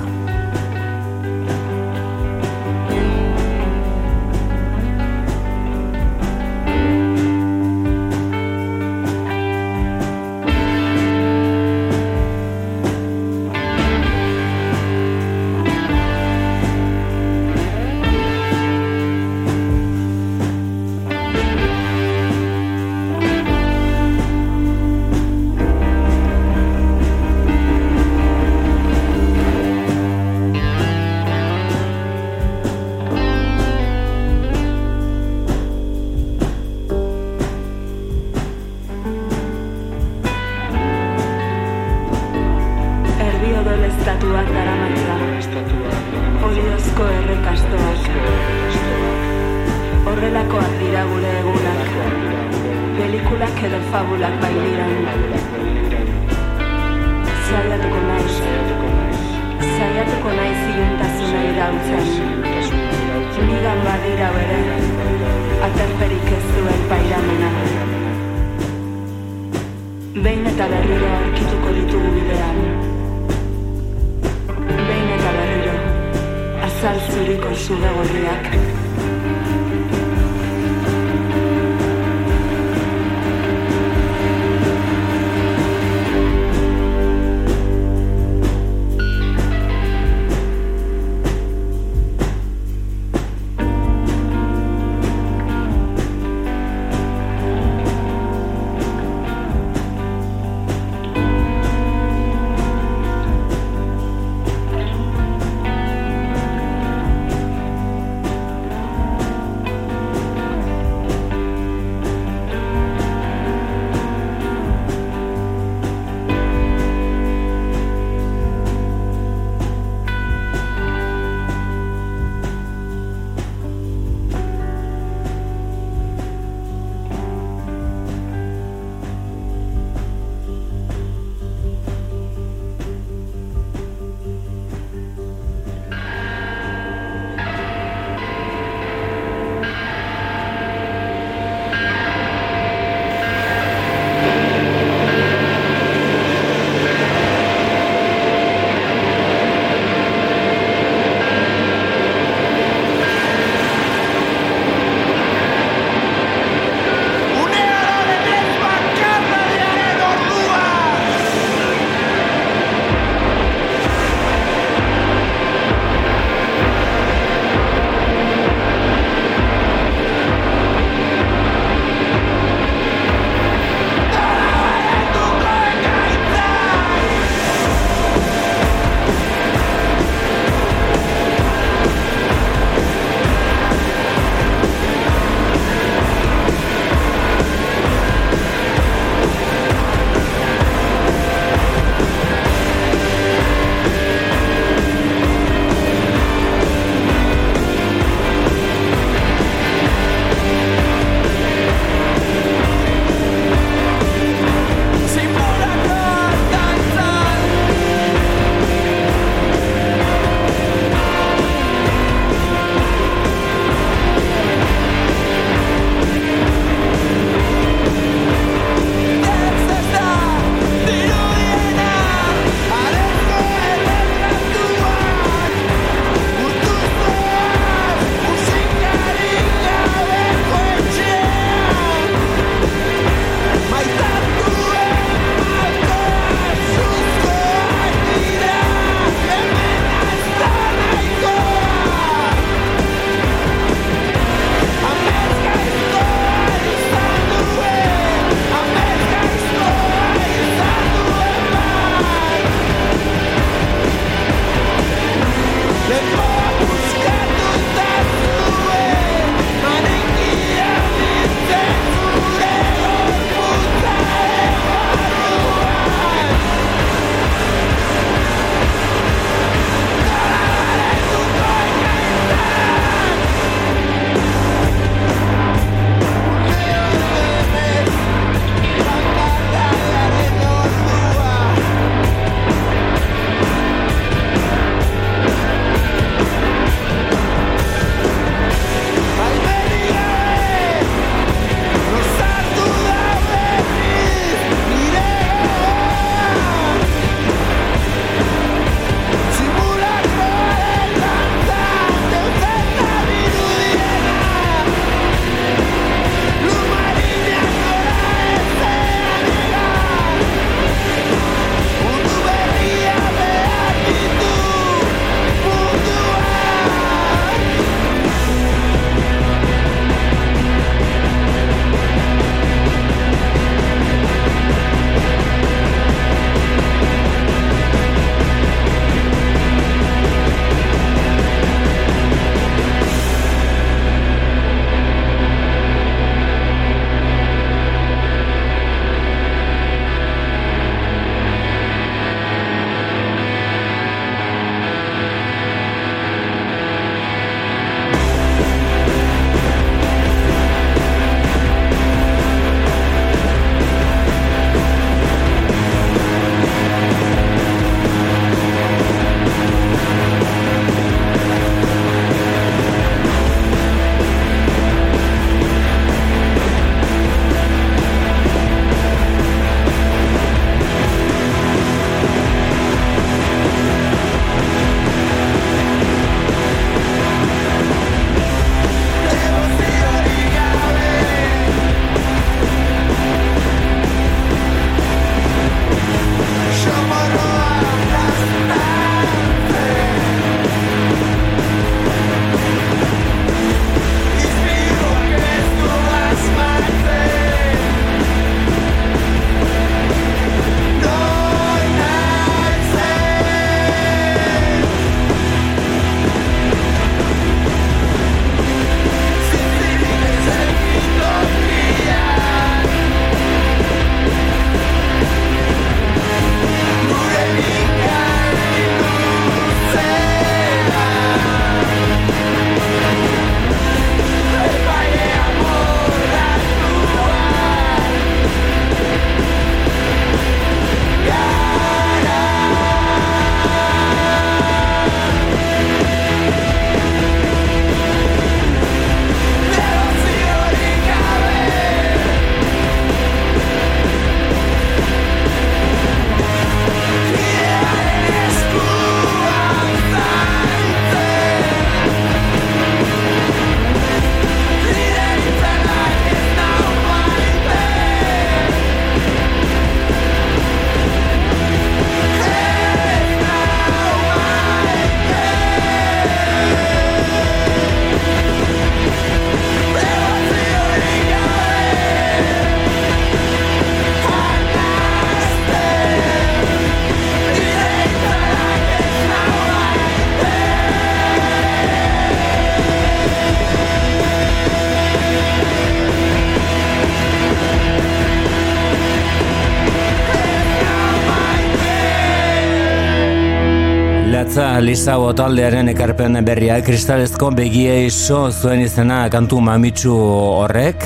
Lizao 494.71 495.09
taldearen 495.11 495.67
ekarpen 495.67 496.15
berria 496.23 496.55
kristalezko 496.63 497.27
begiei 497.35 497.89
so 497.91 498.19
zuen 498.31 498.61
izena 498.63 498.99
kantu 499.11 499.41
mamitsu 499.43 499.91
horrek. 499.91 500.85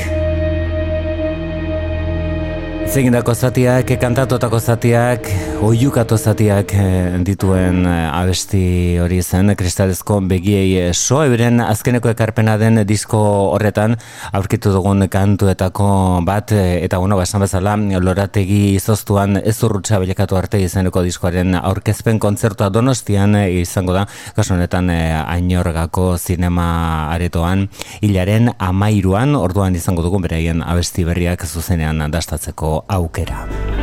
Zegindako 2.89 3.35
zatiak, 3.37 3.93
kantatotako 4.01 4.57
zatiak, 4.57 5.29
oiukato 5.65 6.17
zatiak 6.17 6.71
eh, 6.77 7.17
dituen 7.25 7.85
eh, 7.89 8.05
abesti 8.13 8.97
hori 9.01 9.17
zen, 9.23 9.49
kristalezko 9.57 10.19
begiei 10.29 10.75
eh, 10.77 10.91
so, 10.93 11.23
eberen 11.25 11.61
azkeneko 11.63 12.11
ekarpena 12.11 12.53
den 12.61 12.83
disko 12.85 13.19
horretan, 13.55 13.95
aurkitu 14.37 14.73
dugun 14.75 15.07
kantuetako 15.09 15.87
bat, 16.27 16.53
eta 16.53 16.99
bueno, 17.01 17.17
basan 17.17 17.41
bezala, 17.45 17.73
lorategi 18.03 18.75
izoztuan 18.75 19.39
ez 19.41 19.55
urrutxa 19.65 19.99
bilekatu 20.03 20.37
arte 20.37 20.61
izeneko 20.61 21.01
diskoaren 21.05 21.57
aurkezpen 21.61 22.21
kontzertua 22.21 22.69
donostian 22.69 23.33
izango 23.49 23.95
da, 23.97 24.05
kasu 24.37 24.53
honetan 24.57 24.91
ainorgako 24.93 26.11
zinema 26.17 26.67
aretoan, 27.15 27.65
hilaren 28.05 28.53
amairuan, 28.59 29.33
orduan 29.39 29.75
izango 29.75 30.05
dugun 30.05 30.27
bereien 30.27 30.61
abesti 30.61 31.07
berriak 31.09 31.47
zuzenean 31.49 32.05
dastatzeko 32.13 32.77
aukera. 32.99 33.74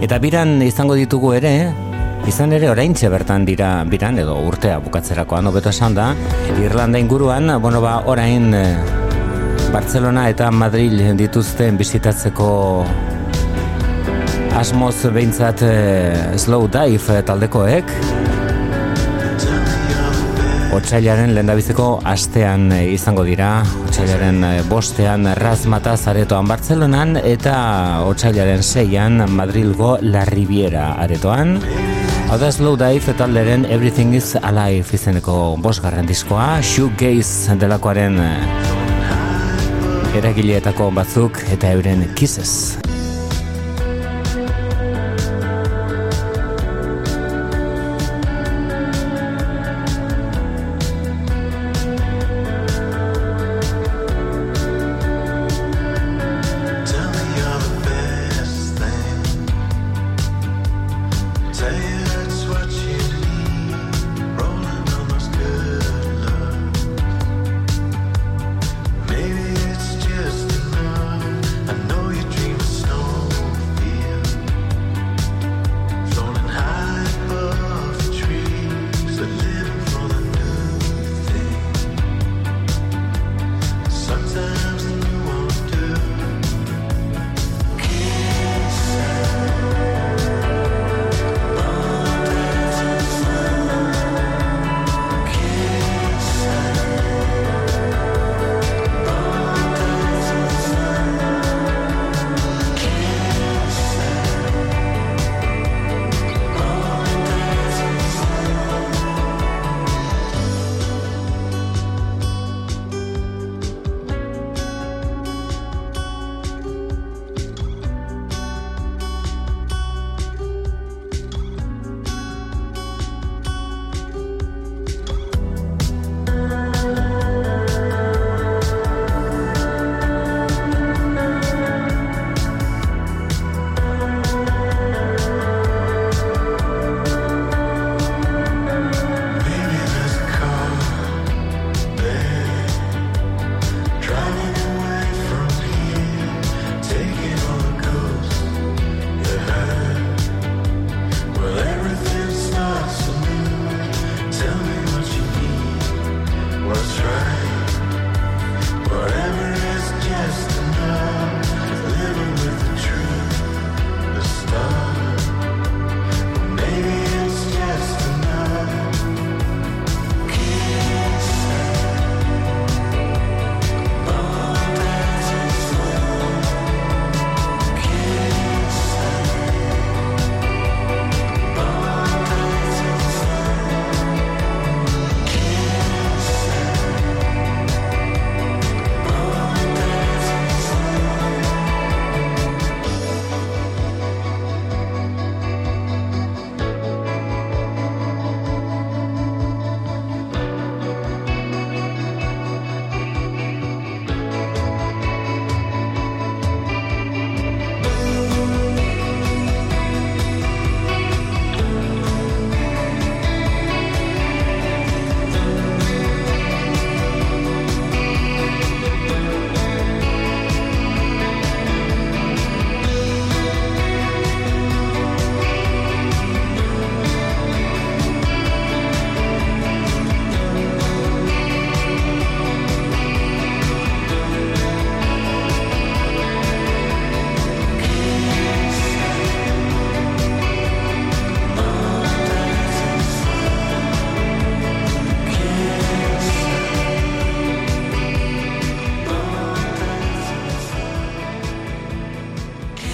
Eta 0.00 0.16
biran 0.16 0.62
izango 0.64 0.94
ditugu 0.96 1.34
ere, 1.36 1.50
izan 2.28 2.54
ere 2.56 2.70
oraintxe 2.72 3.10
bertan 3.12 3.44
dira 3.44 3.82
biran 3.84 4.16
edo 4.22 4.38
urtea 4.48 4.78
bukatzerakoan 4.80 5.50
hobeto 5.50 5.68
esan 5.68 5.92
da, 5.98 6.14
Irlanda 6.56 6.98
inguruan, 6.98 7.52
bueno 7.60 7.82
ba, 7.84 7.98
orain 8.08 8.48
eh, 8.56 8.78
Barcelona 9.74 10.24
eta 10.32 10.48
Madrid 10.50 10.96
dituzten 11.20 11.76
bizitatzeko 11.76 12.48
asmoz 14.56 14.96
behintzat 15.12 15.66
eh, 15.68 16.32
slow 16.40 16.64
dive 16.72 17.20
taldekoek, 17.28 17.92
Otsailaren 20.70 21.32
lendabiziko 21.34 21.98
astean 22.06 22.68
eh, 22.70 22.92
izango 22.94 23.24
dira, 23.26 23.64
Otsailaren 23.88 24.44
eh, 24.46 24.50
bostean 24.70 25.26
Razmata 25.34 25.96
Zaretoan 25.98 26.46
Bartzelonan 26.46 27.16
eta 27.18 27.54
Otsailaren 28.06 28.62
seian 28.62 29.24
Madrilgo 29.34 29.96
La 30.02 30.22
Riviera 30.28 30.92
aretoan. 31.02 31.58
Hau 32.30 32.38
da 32.38 32.52
Slow 32.54 32.76
Dive 32.78 33.16
talderen 33.18 33.66
Everything 33.66 34.14
is 34.14 34.36
Alive 34.38 34.94
izeneko 34.94 35.56
bosgarren 35.58 36.06
diskoa, 36.06 36.60
Shoegaze 36.62 37.58
delakoaren 37.58 38.22
eh, 38.22 38.38
eragileetako 40.22 40.92
batzuk 40.94 41.42
eta 41.50 41.74
euren 41.74 42.06
Kisses. 42.14 42.78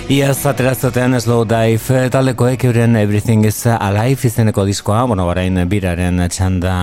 Iaz 0.07 0.45
ateraziotean 0.47 1.17
Slow 1.19 1.41
Dive 1.51 2.05
taldekoek 2.15 2.63
euren 2.69 2.95
Everything 2.95 3.43
is 3.49 3.65
Alive 3.67 4.29
izeneko 4.29 4.63
diskoa, 4.63 5.01
bueno, 5.11 5.25
barain 5.27 5.59
biraren 5.67 6.21
txanda 6.31 6.75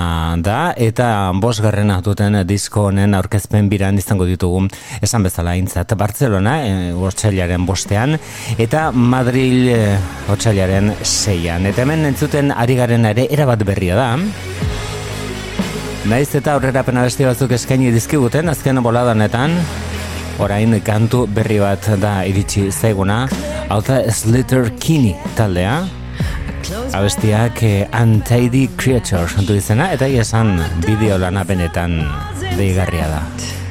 da, 0.44 0.58
eta 0.76 1.32
bosgarrena 1.40 2.02
duten 2.04 2.36
disko 2.44 2.90
honen 2.90 3.16
aurkezpen 3.16 3.70
biran 3.72 3.96
izango 3.96 4.28
ditugu 4.28 4.66
esan 5.00 5.24
bezala 5.24 5.56
intzat 5.56 5.96
Barcelona, 5.96 6.58
e, 6.68 6.92
bostean, 7.64 8.18
eta 8.58 8.90
Madrid 8.92 9.72
e, 9.72 9.80
otxailaren 10.28 10.92
seian. 11.08 11.64
Eta 11.72 11.88
hemen 11.88 12.04
entzuten 12.12 12.52
ari 12.52 12.76
garen 12.76 13.08
ere 13.08 13.30
erabat 13.32 13.64
berria 13.64 13.96
da. 13.96 14.10
Naiz 16.12 16.28
eta 16.36 16.58
aurrera 16.58 16.84
pena 16.84 17.08
besti 17.08 17.24
batzuk 17.24 17.56
eskaini 17.56 17.88
dizkiguten, 17.96 18.52
azken 18.52 18.84
boladanetan, 18.84 19.62
orain 20.40 20.74
kantu 20.82 21.26
berri 21.28 21.60
bat 21.60 21.90
da 22.02 22.22
iritsi 22.26 22.70
zaiguna. 22.72 23.28
Hau 23.70 23.82
da 23.82 24.04
Slater 24.12 24.72
Kini 24.80 25.16
taldea. 25.38 25.84
Abestiak 26.94 27.64
eh, 27.64 27.88
Untidy 28.02 28.70
Creature 28.78 29.44
du 29.48 29.58
izena 29.58 29.92
eta 29.92 30.08
esan 30.08 30.56
bideo 30.86 31.18
lana 31.18 31.44
benetan 31.44 32.00
deigarria 32.58 33.10
da 33.10 33.63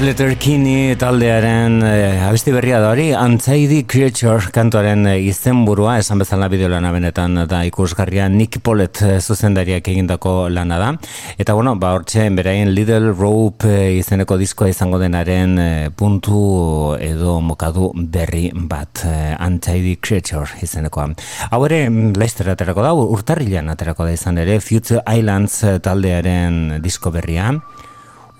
Slater 0.00 0.32
Kinney 0.40 0.94
taldearen 0.96 1.82
e, 1.84 2.20
abesti 2.24 2.54
berria 2.54 2.78
da 2.80 2.88
hori, 2.94 3.10
Anxiety 3.12 3.82
Creature 3.84 4.48
kantuaren 4.48 5.04
e, 5.10 5.18
izenburua, 5.28 5.98
esan 6.00 6.22
bezala 6.22 6.46
bideo 6.48 6.70
benetan 6.70 7.42
da 7.44 7.58
ikusgarria 7.68 8.30
Nick 8.32 8.62
Polet 8.64 9.02
e, 9.02 9.18
zuzendariak 9.20 9.90
egindako 9.92 10.48
lana 10.48 10.78
da. 10.80 10.88
Eta 11.36 11.52
bueno, 11.52 11.74
ba 11.76 11.90
hortxe, 11.92 12.30
beraien 12.30 12.72
Little 12.72 13.12
Rope 13.12 13.92
izeneko 13.98 14.38
diskoa 14.40 14.70
izango 14.70 14.98
denaren 14.98 15.58
e, 15.58 15.90
puntu 15.90 16.96
edo 16.96 17.42
mokadu 17.44 17.92
berri 17.94 18.48
bat, 18.54 19.04
e, 19.04 19.34
Anxiety 19.36 19.98
Creature 20.00 20.62
izenekoa. 20.64 21.10
Hau 21.50 21.60
ere, 21.68 21.82
laizter 22.16 22.48
aterako 22.48 22.88
da, 22.88 22.94
urtarrilan 22.96 23.68
aterako 23.68 24.08
da 24.08 24.16
izan 24.16 24.40
ere, 24.40 24.62
Future 24.64 25.04
Islands 25.04 25.60
taldearen 25.84 26.80
disko 26.80 27.12
berria, 27.12 27.52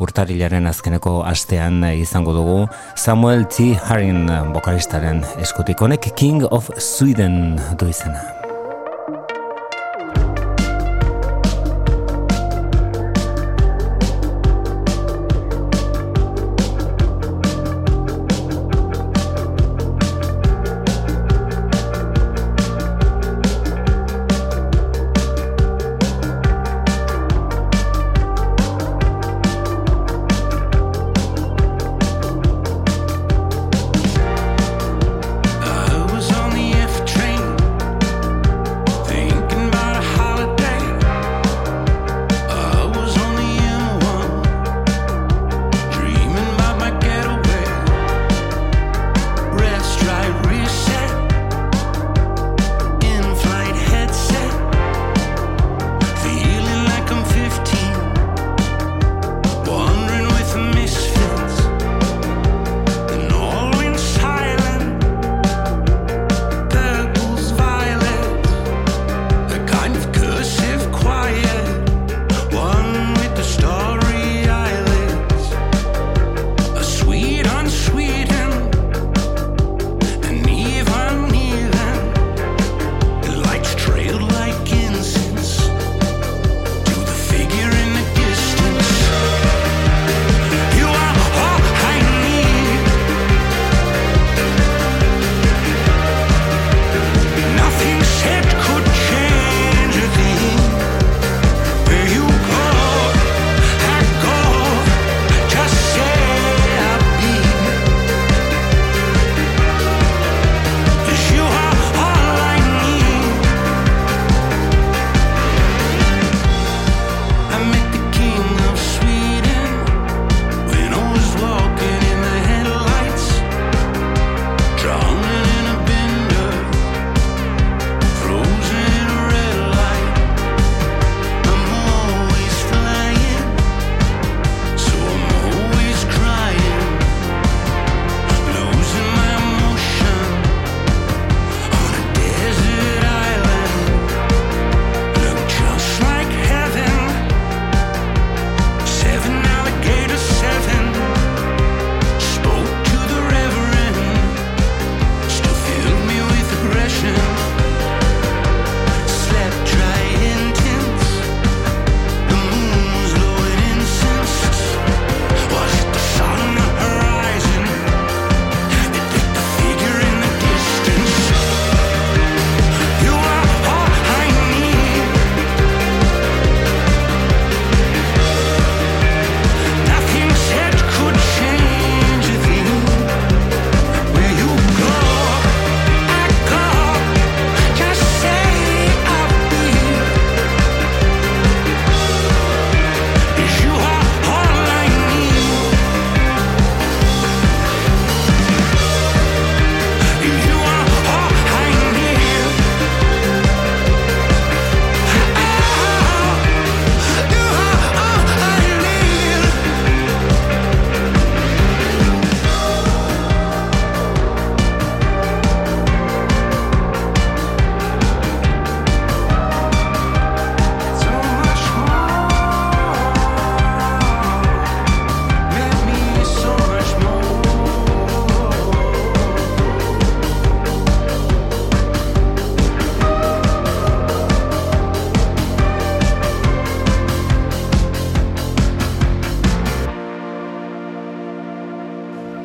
urtarilaren 0.01 0.66
azkeneko 0.70 1.20
astean 1.28 1.85
izango 1.93 2.35
dugu 2.36 2.59
Samuel 2.97 3.47
T. 3.52 3.72
Harin 3.86 4.27
vokalistaren 4.55 5.24
eskutik 5.40 5.81
honek 5.81 6.12
King 6.16 6.44
of 6.51 6.70
Sweden 6.78 7.59
du 7.78 7.89
izena. 7.93 8.39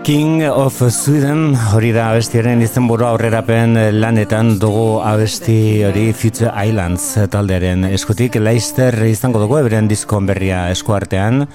King 0.06 0.44
of 0.46 0.84
Sweden 0.94 1.56
hori 1.74 1.88
da 1.90 2.12
abestiaren 2.12 2.60
izenburu 2.62 3.08
aurrerapen 3.08 3.72
lanetan 3.96 4.52
dugu 4.62 5.00
abesti 5.02 5.82
hori 5.88 6.04
Future 6.14 6.52
Islands 6.62 7.08
taldearen 7.34 7.88
eskutik. 7.90 8.38
Leicester 8.38 9.00
izango 9.10 9.42
dugu 9.42 9.58
eberen 9.64 9.90
diskon 9.90 10.30
berria 10.30 10.68
eskuartean 10.76 11.48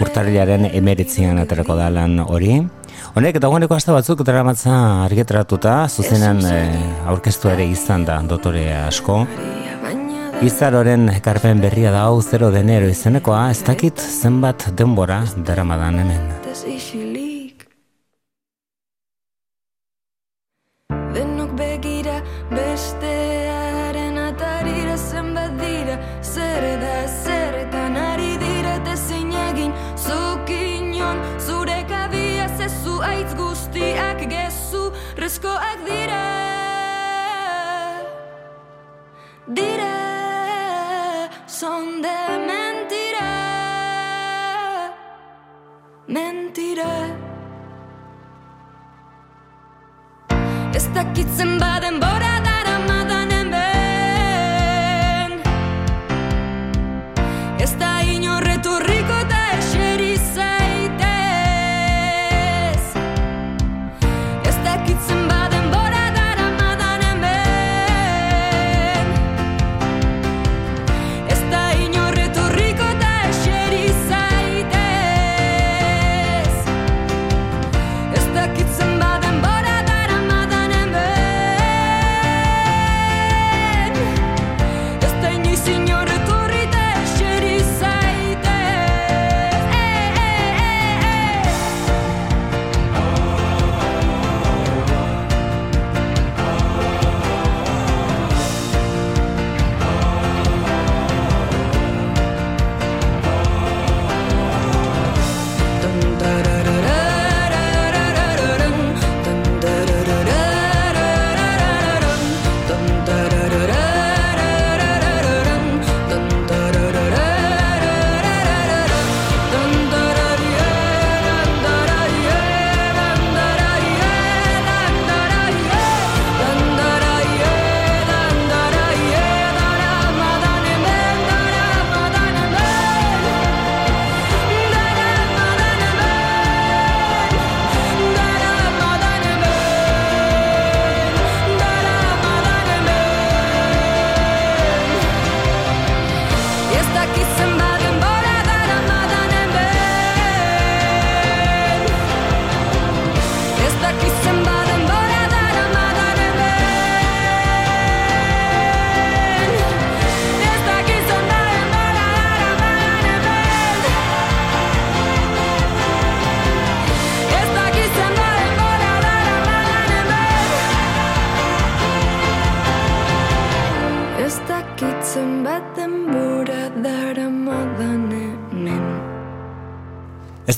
urtarrilaren 0.00 0.70
emeritzian 0.70 1.42
aterako 1.44 1.76
da 1.76 1.90
lan 1.92 2.16
hori. 2.24 2.56
Honek 3.12 3.42
eta 3.42 3.52
guaneko 3.52 3.76
hasta 3.76 3.92
batzuk 3.92 4.24
dramatza 4.24 4.78
argetratuta 5.04 5.76
zuzenan 5.92 6.40
eh, 6.48 6.80
aurkeztu 7.12 7.52
ere 7.52 7.68
izan 7.68 8.08
da 8.08 8.22
dotore 8.24 8.64
asko. 8.86 9.20
Izaroren 10.48 11.10
ekarpen 11.12 11.60
berria 11.60 11.92
da 11.92 12.08
hau 12.08 12.22
zero 12.24 12.48
denero 12.56 12.88
izenekoa 12.88 13.50
ez 13.52 13.60
dakit 13.68 14.00
zenbat 14.00 14.70
denbora 14.80 15.26
daramadan 15.44 16.06
hemen 16.06 16.27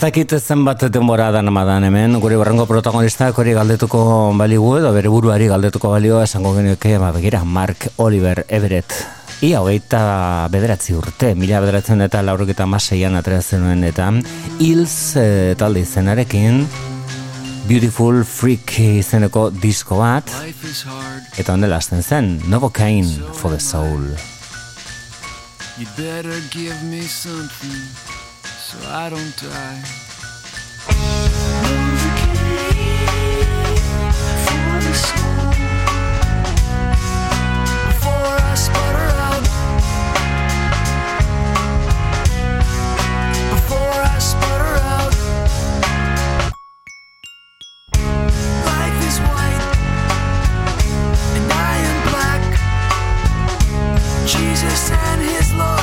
dakit 0.00 0.32
zenbat 0.40 0.80
denbora 0.88 1.30
da 1.30 1.42
namadan 1.44 1.84
hemen, 1.84 2.14
gure 2.20 2.36
barrengo 2.40 2.64
protagonistak 2.64 3.36
hori 3.38 3.52
galdetuko 3.52 4.32
baligu 4.38 4.70
edo 4.78 4.92
bere 4.94 5.10
buruari 5.12 5.48
galdetuko 5.50 5.90
balio 5.92 6.22
esango 6.22 6.54
genuke, 6.56 6.96
ba, 6.98 7.10
begira, 7.12 7.42
Mark 7.44 7.90
Oliver 7.96 8.46
Everett. 8.48 8.94
Ia 9.44 9.60
hogeita 9.60 10.48
bederatzi 10.52 10.96
urte, 10.96 11.34
mila 11.34 11.60
bederatzen 11.60 12.00
eta 12.06 12.22
lauroketa 12.24 12.64
maseian 12.64 13.16
atreatzen 13.16 13.60
nuen 13.60 13.84
eta 13.84 14.08
Hills 14.58 15.16
e, 15.20 15.54
talde 15.60 15.84
izenarekin 15.84 16.64
Beautiful 17.68 18.24
Freak 18.24 18.78
izeneko 18.80 19.50
disko 19.50 20.00
bat 20.00 20.32
eta 21.36 21.52
ondela 21.52 21.76
azten 21.76 22.02
zen 22.02 22.38
Novocaine 22.48 23.32
for 23.34 23.52
the 23.52 23.60
Soul. 23.60 24.16
You 25.76 25.86
better 25.96 26.40
give 26.52 26.76
me 26.84 27.02
something 27.02 28.09
so 28.70 28.78
I 28.88 29.10
don't 29.10 29.36
die. 29.36 29.82
For 34.46 34.74
the 34.86 34.94
soul, 34.94 35.50
before 37.90 38.36
I 38.50 38.54
sputter 38.54 39.10
out, 39.26 39.44
before 43.54 43.98
I 44.14 44.18
sputter 44.30 44.74
out. 44.94 45.14
Life 48.70 48.98
is 49.08 49.16
white, 49.26 49.64
and 51.36 51.44
I 51.52 51.74
am 51.90 51.98
black. 52.10 52.42
Jesus 54.26 54.90
and 54.92 55.20
his 55.22 55.52
lawyer 55.54 55.79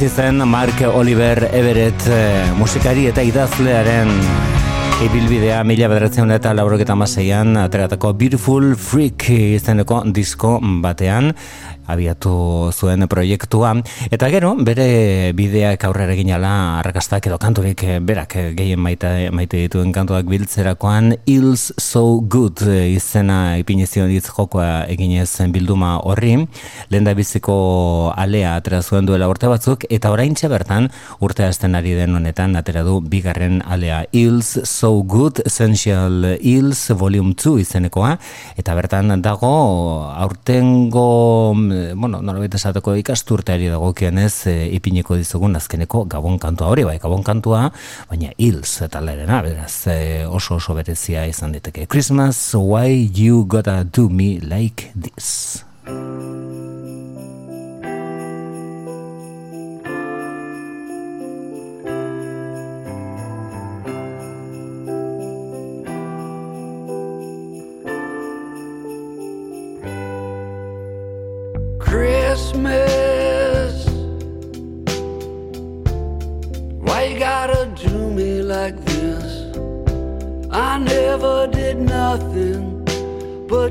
hasi 0.00 0.16
zen 0.16 0.48
Mark 0.48 0.80
Oliver 0.94 1.50
Everett 1.52 2.06
eh, 2.08 2.54
musikari 2.56 3.02
eta 3.10 3.20
idazlearen 3.20 4.08
ibilbidea 5.04 5.58
mila 5.68 5.90
bederatzen 5.92 6.32
eta 6.32 6.54
lauroketa 6.56 6.94
maseian 6.96 7.52
ateratako 7.60 8.14
Beautiful 8.16 8.70
Freak 8.80 9.26
izeneko 9.28 9.98
disko 10.08 10.54
batean 10.80 11.34
abiatu 11.92 12.70
zuen 12.72 13.06
proiektua. 13.08 13.74
Eta 14.10 14.28
gero 14.32 14.54
bere 14.64 15.32
bideak 15.36 15.84
aurrera 15.88 16.14
egin 16.14 16.32
ala 16.36 16.52
arrakastak 16.78 17.26
edo 17.30 17.38
kanturik 17.40 17.82
eh, 17.84 17.98
berak 18.00 18.36
eh, 18.36 18.46
gehien 18.56 18.80
maite, 18.80 19.30
maite 19.34 19.60
dituen 19.64 19.92
kantuak 19.94 20.28
biltzerakoan 20.30 21.14
Ills 21.30 21.70
So 21.80 22.20
Good 22.20 22.64
eh, 22.68 22.94
izena 22.94 23.56
ipinizion 23.60 24.10
hitz 24.10 24.28
jokoa 24.30 24.86
eginez 24.90 25.30
bilduma 25.52 25.96
horri. 26.04 26.36
Lehen 26.90 27.06
da 27.06 27.14
biziko 27.16 28.12
alea 28.16 28.56
atera 28.58 28.82
zuen 28.82 29.08
duela 29.08 29.28
urte 29.30 29.50
batzuk 29.50 29.86
eta 29.90 30.12
oraintxe 30.12 30.50
bertan 30.52 30.90
urte 31.20 31.46
hasten 31.46 31.74
ari 31.78 31.94
den 31.98 32.14
honetan 32.16 32.56
atera 32.56 32.84
du 32.86 33.00
bigarren 33.00 33.60
alea. 33.66 34.04
Ills 34.12 34.58
So 34.64 35.02
Good 35.02 35.42
Essential 35.46 36.36
Ills 36.40 36.88
Volume 36.96 37.34
2 37.34 37.60
izenekoa 37.64 38.16
eta 38.60 38.74
bertan 38.78 39.20
dago 39.22 39.50
aurtengo 40.14 41.54
mm, 41.80 42.00
bueno, 42.00 42.20
norabait 42.22 42.54
esateko 42.54 42.94
ikasturteari 43.00 43.70
dagokionez 43.72 44.34
e, 44.50 44.54
ipiniko 44.76 45.16
dizugun 45.16 45.56
azkeneko 45.56 46.04
gabon 46.10 46.38
kantua 46.42 46.70
hori 46.72 46.84
bai, 46.88 46.98
gabon 47.02 47.24
kantua, 47.26 47.66
baina 48.10 48.34
Hills 48.38 48.76
eta 48.86 49.02
lerena, 49.04 49.42
beraz 49.46 49.86
e, 49.90 50.26
oso 50.26 50.60
oso 50.60 50.76
berezia 50.78 51.26
izan 51.30 51.56
diteke. 51.56 51.86
Christmas, 51.86 52.54
why 52.54 53.10
you 53.14 53.44
gotta 53.44 53.84
do 53.84 54.08
me 54.08 54.38
like 54.40 54.92
this? 54.94 55.64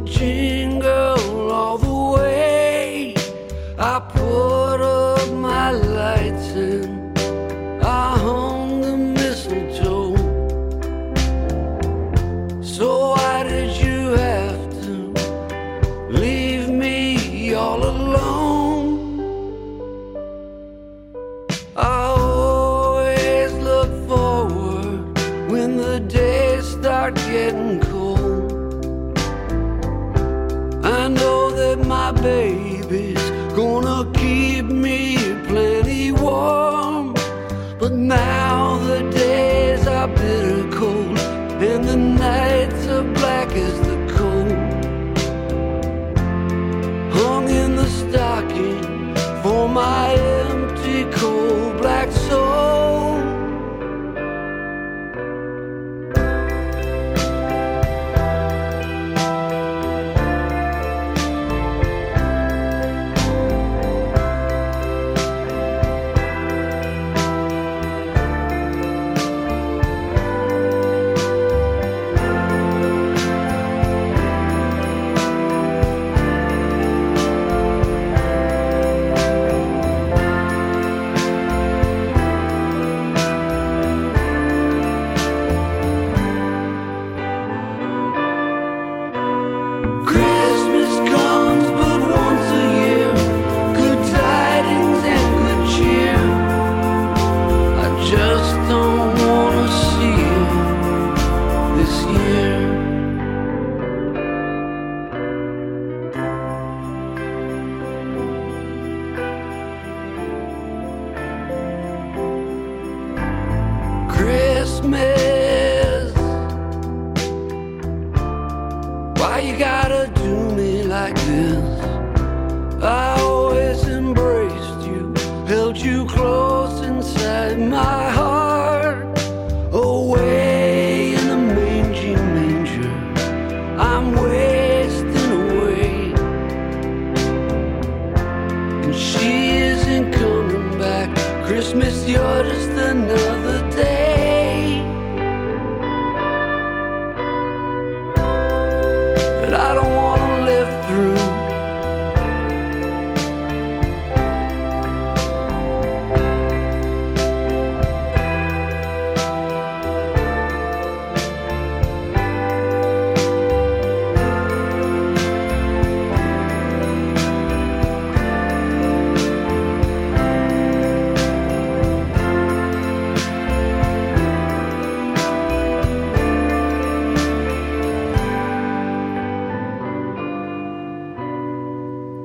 Jingle 0.05 1.18
my 49.73 50.18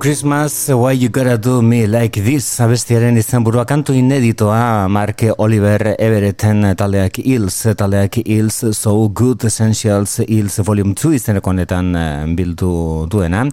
Christmas, 0.05 0.69
Why 0.69 0.93
You 0.93 1.09
Gotta 1.09 1.39
Do 1.39 1.63
Me 1.63 1.87
Like 1.89 2.21
This 2.21 2.61
abestiaren 2.61 3.17
izan 3.17 3.41
burua 3.41 3.63
kantu 3.65 3.95
ineditoa 3.97 4.85
Mark 4.93 5.23
Oliver 5.41 5.95
Everetten 5.97 6.61
taldeak 6.77 7.23
Hills, 7.25 7.63
taldeak 7.73 8.19
Hills 8.21 8.59
So 8.77 9.09
Good 9.09 9.47
Essentials 9.49 10.19
Hills 10.29 10.59
Volume 10.61 10.93
2 10.93 11.15
izeneko 11.17 11.55
honetan 11.55 11.89
eh, 11.97 12.27
bildu 12.37 12.69
duena 13.09 13.47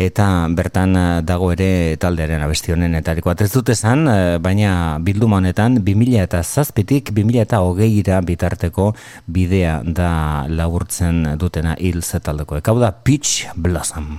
eta 0.00 0.48
bertan 0.48 0.96
eh, 0.96 1.20
dago 1.28 1.52
ere 1.52 1.98
taldearen 2.00 2.40
abestionen 2.40 2.96
etariko 3.02 3.36
ez 3.36 3.52
dut 3.52 3.68
esan, 3.76 4.08
eh, 4.08 4.38
baina 4.40 4.96
bilduma 5.04 5.42
honetan 5.42 5.76
2000 5.84 6.22
eta 6.24 6.40
zazpitik 6.42 7.12
2000 7.12 7.44
eta 7.44 7.60
hogeira 7.60 8.22
bitarteko 8.22 8.94
bidea 9.26 9.82
da 9.84 10.46
laburtzen 10.48 11.36
dutena 11.36 11.76
Hills 11.76 12.16
taldeko. 12.22 12.56
Ekau 12.64 12.78
da 12.80 12.92
Peach 12.96 13.44
Blossom. 13.54 14.16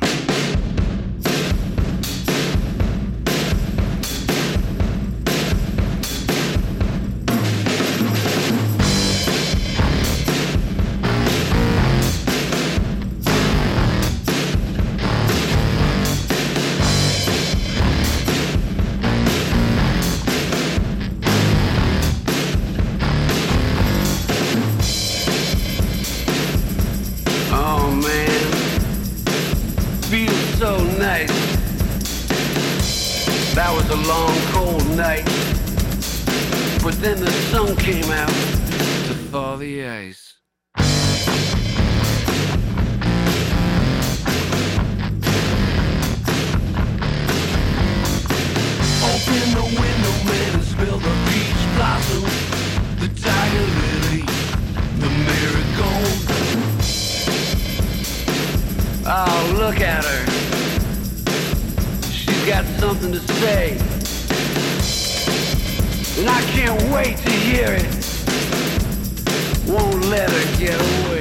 Oh, 59.11 59.55
look 59.57 59.81
at 59.81 60.05
her. 60.05 60.25
She's 62.11 62.45
got 62.45 62.63
something 62.79 63.11
to 63.11 63.19
say. 63.19 63.71
And 66.19 66.29
I 66.29 66.39
can't 66.51 66.79
wait 66.93 67.17
to 67.17 67.31
hear 67.31 67.69
it. 67.71 67.87
Won't 69.67 70.05
let 70.05 70.29
her 70.29 70.57
get 70.59 70.79
away. 70.79 71.18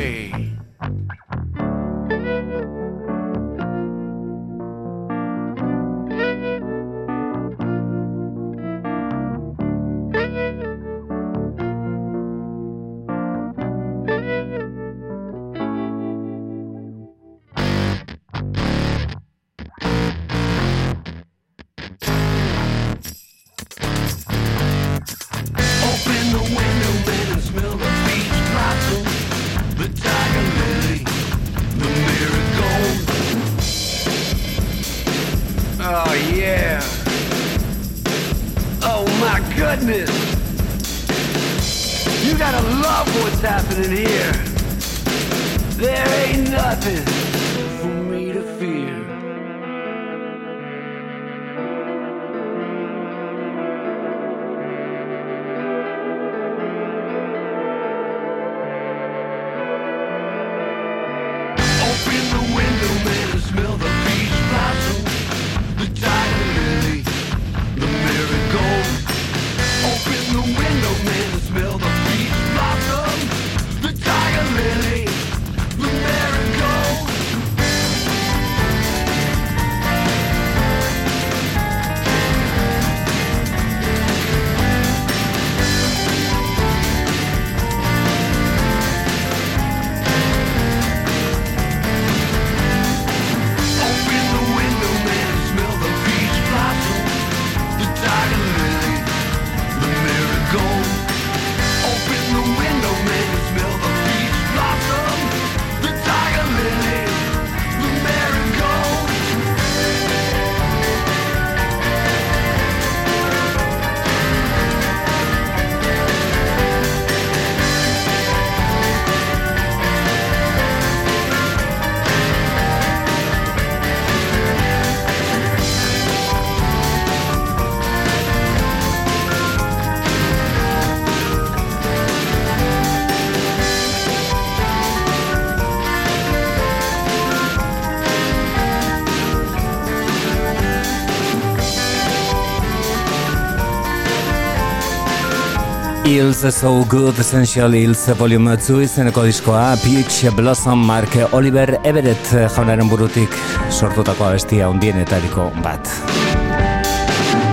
Hills 146.18 146.40
So 146.50 146.84
Good 146.90 147.20
Essential 147.20 147.74
Hills 147.74 148.00
Volume 148.18 148.56
2 148.56 148.80
izeneko 148.82 149.22
diskoa 149.22 149.76
Peach 149.78 150.32
Blossom 150.34 150.80
Mark 150.86 151.14
Oliver 151.32 151.76
Everett 151.86 152.32
jaunaren 152.56 152.88
burutik 152.90 153.36
sortutako 153.70 154.26
abestia 154.26 154.66
undienetariko 154.72 155.46
bat. 155.62 155.86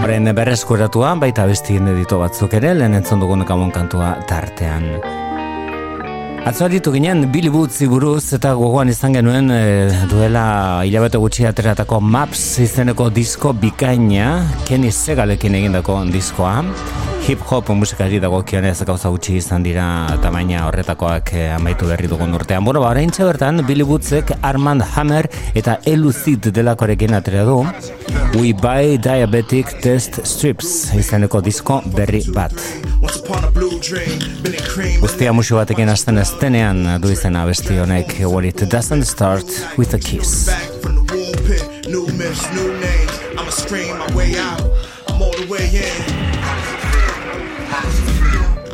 Horren 0.02 0.32
berreskuratua 0.34 1.14
baita 1.22 1.46
abestien 1.46 1.92
edito 1.94 2.18
batzuk 2.24 2.58
ere 2.58 2.74
lehen 2.74 2.98
entzon 2.98 3.22
dugun 3.22 3.46
kamon 3.46 3.70
kantua 3.76 4.16
tartean. 4.26 4.90
Atzuaritu 6.50 6.96
ginen 6.98 7.28
Billy 7.34 7.54
Boots 7.54 7.84
buruz 7.90 8.34
eta 8.34 8.56
gogoan 8.58 8.90
izan 8.90 9.14
genuen 9.14 9.54
e, 9.54 9.62
duela 10.10 10.48
hilabete 10.86 11.22
gutxi 11.22 11.46
ateratako 11.46 12.02
Maps 12.02 12.48
izeneko 12.66 13.12
disko 13.14 13.54
bikaina 13.54 14.40
Kenny 14.66 14.90
Segalekin 14.94 15.62
egindako 15.62 16.02
diskoa 16.10 16.64
hip-hop 17.26 17.70
musikari 17.74 18.20
dago 18.22 18.38
kionez 18.46 18.84
gauza 18.86 19.10
gutxi 19.10 19.40
izan 19.40 19.64
dira 19.66 19.86
tamaina 20.22 20.68
horretakoak 20.68 21.32
eh, 21.34 21.48
amaitu 21.56 21.88
berri 21.90 22.06
dugun 22.08 22.36
urtean. 22.38 22.64
Bueno, 22.64 22.84
ba, 22.84 22.92
orain 22.94 23.10
bertan, 23.10 23.64
Billy 23.66 23.82
Woodsek 23.82 24.32
Armand 24.44 24.84
Hammer 24.96 25.26
eta 25.56 25.80
Elucid 25.86 26.52
delakorekin 26.54 27.16
atrea 27.18 27.44
du 27.44 27.64
We 28.38 28.54
Buy 28.54 29.00
Diabetic 29.02 29.74
Test 29.82 30.20
Strips 30.24 30.94
izaneko 30.94 31.42
disko 31.42 31.82
berri 31.96 32.22
bat. 32.36 32.54
Guztia 35.02 35.34
musu 35.34 35.58
batekin 35.58 35.90
hasten 35.90 36.22
eztenean 36.22 37.02
du 37.02 37.10
izena 37.10 37.46
besti 37.50 37.80
honek 37.82 38.20
When 38.22 38.46
It 38.46 38.62
Doesn't 38.70 39.06
Start 39.06 39.50
With 39.78 39.96
A 39.96 40.00
Kiss. 40.00 40.52
New 41.90 42.06
myths, 42.18 42.46
new 42.54 42.70
names. 42.78 43.18
I'ma 43.38 43.52
scream 43.52 43.98
my 43.98 44.14
way 44.16 44.38
out. 44.38 44.62
I'm 45.08 45.22
all 45.22 45.34
the 45.34 45.48
way 45.50 45.66
in. 45.74 46.25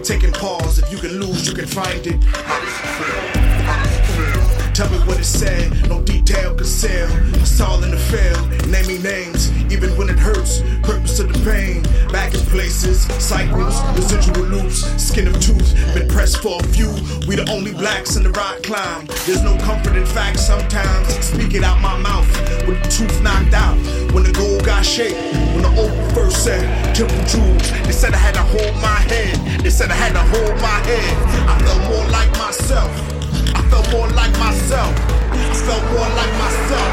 Taking 0.04 0.32
pause, 0.34 0.80
if 0.80 0.92
you 0.92 0.98
can 0.98 1.20
lose, 1.20 1.48
you 1.48 1.54
can 1.54 1.68
find 1.68 2.06
it. 2.06 2.24
How 2.24 2.60
does 2.60 2.74
it 2.74 2.88
feel? 2.98 3.42
How 3.64 3.84
does 3.84 3.98
it 3.98 4.06
feel? 4.36 4.51
Tell 4.82 4.90
me 4.90 4.98
what 5.06 5.20
it 5.20 5.26
said, 5.26 5.88
no 5.90 6.02
detail 6.02 6.56
concealed. 6.56 7.12
It's 7.36 7.62
all 7.62 7.84
in 7.84 7.92
the 7.92 8.02
field. 8.10 8.42
Naming 8.66 9.04
names, 9.04 9.52
even 9.72 9.96
when 9.96 10.10
it 10.10 10.18
hurts. 10.18 10.62
Purpose 10.82 11.20
of 11.20 11.32
the 11.32 11.38
pain. 11.46 11.84
Back 12.12 12.34
in 12.34 12.40
places, 12.50 13.04
cycles, 13.22 13.80
residual 13.94 14.48
loops. 14.48 14.82
Skin 14.98 15.28
of 15.28 15.40
tooth, 15.40 15.70
been 15.94 16.08
pressed 16.08 16.42
for 16.42 16.60
a 16.60 16.64
few. 16.74 16.90
We 17.28 17.36
the 17.36 17.48
only 17.52 17.74
blacks 17.74 18.16
in 18.16 18.24
the 18.24 18.32
rock 18.32 18.64
climb. 18.64 19.06
There's 19.28 19.44
no 19.44 19.56
comfort 19.60 19.96
in 19.96 20.04
facts 20.08 20.48
sometimes. 20.48 21.10
Speak 21.24 21.54
it 21.54 21.64
out 21.64 21.80
my 21.80 21.96
mouth 22.00 22.26
with 22.66 22.82
the 22.82 22.90
tooth 22.90 23.22
knocked 23.22 23.54
out. 23.54 23.78
When 24.16 24.24
the 24.24 24.34
gold 24.34 24.66
got 24.66 24.84
shaped, 24.84 25.22
when 25.54 25.62
the 25.62 25.74
old 25.78 25.94
first 26.16 26.44
said 26.44 26.66
temple 26.96 27.22
jewels. 27.30 27.70
They 27.86 27.94
said 27.94 28.16
I 28.16 28.18
had 28.18 28.34
to 28.34 28.42
hold 28.42 28.74
my 28.82 28.98
head. 29.14 29.62
They 29.62 29.70
said 29.70 29.92
I 29.92 29.94
had 30.02 30.14
to 30.14 30.26
hold 30.34 30.58
my 30.58 30.82
head. 30.90 31.14
I 31.46 31.60
felt 31.62 31.82
more 31.86 32.10
like 32.10 32.32
myself. 32.32 33.21
I 33.56 33.62
felt 33.70 33.92
more 33.92 34.08
like 34.10 34.32
myself. 34.40 34.94
I 35.32 35.54
felt 35.54 35.84
more 35.92 36.10
like 36.20 36.34
myself. 36.44 36.92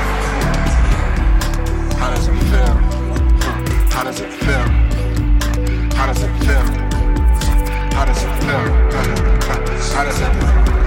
How 1.99 2.11
does 2.15 2.29
it 2.29 2.39
feel? 2.51 2.75
How 3.91 4.05
does 4.05 4.21
it 4.21 4.33
feel? 4.33 4.67
How 5.97 6.07
does 6.07 6.23
it 6.23 6.33
feel? 6.45 6.65
How 7.95 8.05
does 8.05 8.23
it 8.23 8.35
feel? 8.43 8.63
How 9.95 10.05
does 10.05 10.21
it 10.21 10.33
feel? 10.35 10.78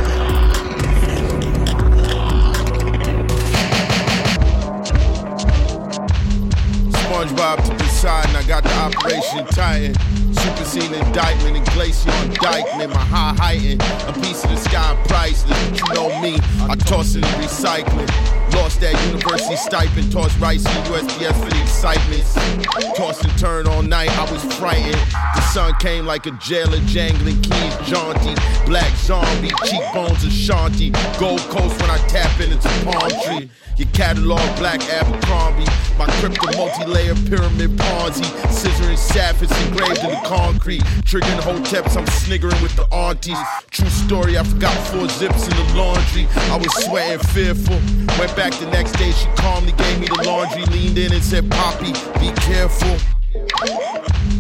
SpongeBob 7.12 7.58
to 7.66 8.08
and 8.08 8.38
I 8.38 8.44
got 8.48 8.64
the 8.64 8.74
Operation 8.78 9.46
Titan. 9.48 9.94
Supersede 10.34 10.94
indictment 10.94 11.58
and 11.58 11.66
glacier 11.72 12.10
on. 12.10 12.90
My 12.90 12.98
high 12.98 13.34
heighten, 13.38 13.82
a 14.08 14.14
piece 14.22 14.46
of 14.46 14.52
the 14.52 14.56
sky 14.56 14.98
priceless. 15.10 15.78
You 15.78 15.94
know 15.94 16.22
me, 16.22 16.38
I 16.70 16.76
toss 16.76 17.16
it 17.16 17.26
in 17.26 17.32
recycling. 17.32 18.41
Lost 18.54 18.82
that 18.82 18.94
university 19.08 19.56
stipend, 19.56 20.12
tossed 20.12 20.40
rice 20.40 20.66
in 20.66 20.84
USPS 20.92 21.44
for 21.44 21.50
the 21.50 21.62
excitement. 21.62 22.96
Tossed 22.96 23.24
and 23.24 23.38
turned 23.40 23.68
all 23.68 23.82
night, 23.82 24.10
I 24.18 24.32
was 24.32 24.44
frightened. 24.56 25.02
The 25.36 25.42
sun 25.54 25.74
came 25.80 26.06
like 26.06 26.26
a 26.26 26.32
jailer, 26.32 26.80
jangling 26.86 27.42
keys, 27.42 27.76
jaunty. 27.88 28.36
Black 28.66 28.92
zombie, 28.98 29.52
cheekbones 29.66 30.24
Ashanti. 30.24 30.92
Gold 31.20 31.42
Coast 31.50 31.80
when 31.82 31.90
I 31.90 31.98
tap 32.08 32.40
in, 32.40 32.52
it's 32.52 32.66
a 32.66 32.86
palm 32.86 33.12
tree. 33.26 33.50
Your 33.78 33.88
catalog, 33.94 34.42
black 34.58 34.82
Abercrombie. 34.90 35.66
My 35.98 36.06
crypto 36.20 36.56
multi-layer 36.58 37.16
pyramid 37.16 37.72
Ponzi. 37.78 38.26
Scissoring 38.50 38.98
sapphires 38.98 39.52
engraved 39.68 40.00
in 40.00 40.10
the 40.10 40.22
concrete. 40.26 40.84
Triggering 41.06 41.40
hoteps, 41.40 41.96
I'm 41.96 42.08
sniggering 42.08 42.62
with 42.62 42.76
the 42.76 42.86
aunties. 42.94 43.38
True 43.70 43.90
story, 43.90 44.38
I 44.38 44.44
forgot 44.44 44.76
four 44.88 45.08
zips 45.08 45.48
in 45.48 45.56
the 45.56 45.74
laundry. 45.76 46.28
I 46.52 46.58
was 46.58 46.72
sweating 46.86 47.20
fearful. 47.30 47.80
Went 48.20 48.36
back 48.36 48.41
the 48.50 48.66
next 48.72 48.94
day, 48.94 49.12
she 49.12 49.28
calmly 49.36 49.72
gave 49.74 50.00
me 50.00 50.08
the 50.08 50.24
laundry. 50.26 50.64
Leaned 50.66 50.98
in 50.98 51.14
and 51.14 51.24
said, 51.24 51.50
Poppy, 51.52 51.94
be 52.20 52.32
careful. 52.42 52.98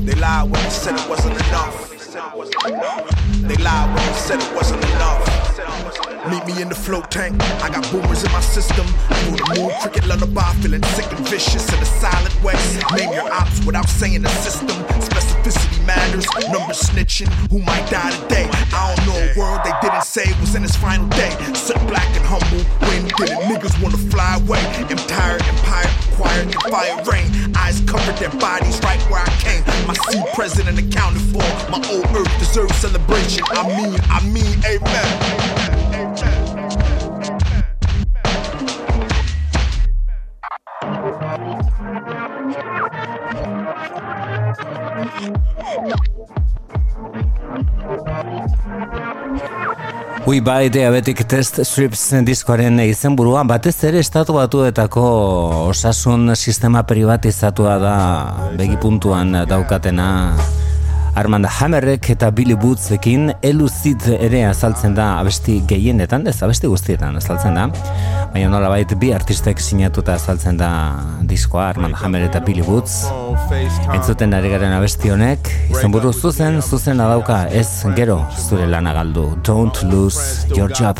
They 0.03 0.15
lied 0.15 0.49
when 0.49 0.63
they 0.63 0.69
said 0.69 0.95
it 0.95 1.07
wasn't 1.07 1.35
enough. 1.35 1.89
They 3.47 3.55
lied 3.57 3.95
when 3.95 4.05
they 4.07 4.13
said 4.13 4.41
it 4.41 4.55
wasn't 4.55 4.83
enough. 4.85 6.10
Meet 6.29 6.45
me 6.45 6.61
in 6.61 6.69
the 6.69 6.75
float 6.75 7.09
tank. 7.09 7.41
I 7.63 7.69
got 7.69 7.81
boomers 7.89 8.23
in 8.23 8.31
my 8.31 8.41
system. 8.41 8.85
Through 9.25 9.37
the 9.41 9.55
moon, 9.57 9.71
cricket 9.81 10.05
lullaby, 10.05 10.53
feeling 10.61 10.83
sick 10.93 11.11
and 11.11 11.27
vicious 11.27 11.65
in 11.73 11.79
a 11.81 11.85
silent 11.85 12.35
way. 12.43 12.53
Name 12.95 13.11
your 13.11 13.25
ops 13.33 13.65
without 13.65 13.89
saying 13.89 14.21
the 14.21 14.29
system. 14.29 14.69
Specificity 15.01 15.83
matters. 15.83 16.27
Numbers 16.53 16.79
snitching. 16.79 17.27
Who 17.49 17.57
might 17.65 17.89
die 17.89 18.11
today? 18.21 18.47
I 18.69 18.93
don't 18.93 19.07
know 19.07 19.17
a 19.17 19.33
word 19.33 19.65
they 19.65 19.73
didn't 19.81 20.03
say 20.03 20.29
was 20.39 20.53
in 20.53 20.61
his 20.61 20.75
final 20.75 21.07
day. 21.09 21.31
Sit 21.55 21.81
black 21.87 22.05
and 22.13 22.25
humble. 22.29 22.61
When 22.85 23.09
did? 23.17 23.33
Niggas 23.49 23.81
wanna 23.81 23.97
fly 23.97 24.37
away. 24.37 24.61
Empire, 24.93 25.41
empire, 25.41 25.89
quiet, 26.13 26.53
and 26.53 26.63
fire 26.69 27.01
rain. 27.09 27.33
Eyes 27.57 27.81
covered 27.89 28.17
their 28.21 28.29
bodies 28.37 28.79
right 28.83 29.01
where 29.09 29.25
I 29.25 29.33
came. 29.41 29.65
My 29.87 29.97
seat 30.05 30.25
president 30.35 30.77
accounted 30.77 31.23
for. 31.33 31.41
My 31.73 31.81
old 31.89 32.05
earth 32.13 32.29
deserves 32.37 32.75
celebration. 32.77 33.41
I 33.49 33.65
mean, 33.65 33.99
I 34.05 34.21
mean, 34.29 34.61
amen. 34.69 35.80
We 50.27 50.39
by 50.39 50.69
Diabetic 50.69 51.23
Test 51.27 51.59
Strips 51.65 52.11
diskoaren 52.23 52.79
izenburua 52.85 53.41
batez 53.43 53.75
ere 53.89 53.99
estatu 53.99 54.35
batuetako 54.37 55.03
osasun 55.71 56.35
sistema 56.35 56.83
privatizatua 56.87 57.77
da 57.81 57.95
begipuntuan 58.57 59.33
daukatena 59.49 60.07
Armand 61.15 61.45
Hammerrek 61.45 62.07
eta 62.13 62.29
Billy 62.31 62.55
Bootsekin 62.55 63.33
eluzit 63.43 64.05
ere 64.13 64.45
azaltzen 64.47 64.93
da 64.95 65.17
abesti 65.19 65.57
gehienetan, 65.67 66.23
ez 66.31 66.37
abesti 66.45 66.69
guztietan 66.71 67.17
azaltzen 67.19 67.57
da. 67.57 67.65
Baina 68.31 68.47
nola 68.53 68.69
bait 68.71 68.93
bi 69.01 69.11
artistek 69.11 69.59
sinatuta 69.59 70.15
azaltzen 70.15 70.59
da 70.61 70.69
diskoa 71.27 71.67
Armand 71.73 71.99
Hammer 71.99 72.23
eta 72.29 72.39
Billy 72.45 72.63
Boots. 72.63 73.01
Entzuten 73.91 74.37
ari 74.37 74.53
garen 74.53 74.71
abesti 74.77 75.11
honek, 75.11 75.51
izan 75.73 75.91
buru 75.91 76.13
zuzen, 76.13 76.61
zuzen 76.61 77.03
adauka 77.03 77.43
ez 77.51 77.67
gero 77.99 78.21
zure 78.47 78.69
lana 78.71 78.95
galdu. 78.95 79.27
Don't 79.43 79.83
lose 79.91 80.47
your 80.55 80.71
job. 80.71 80.95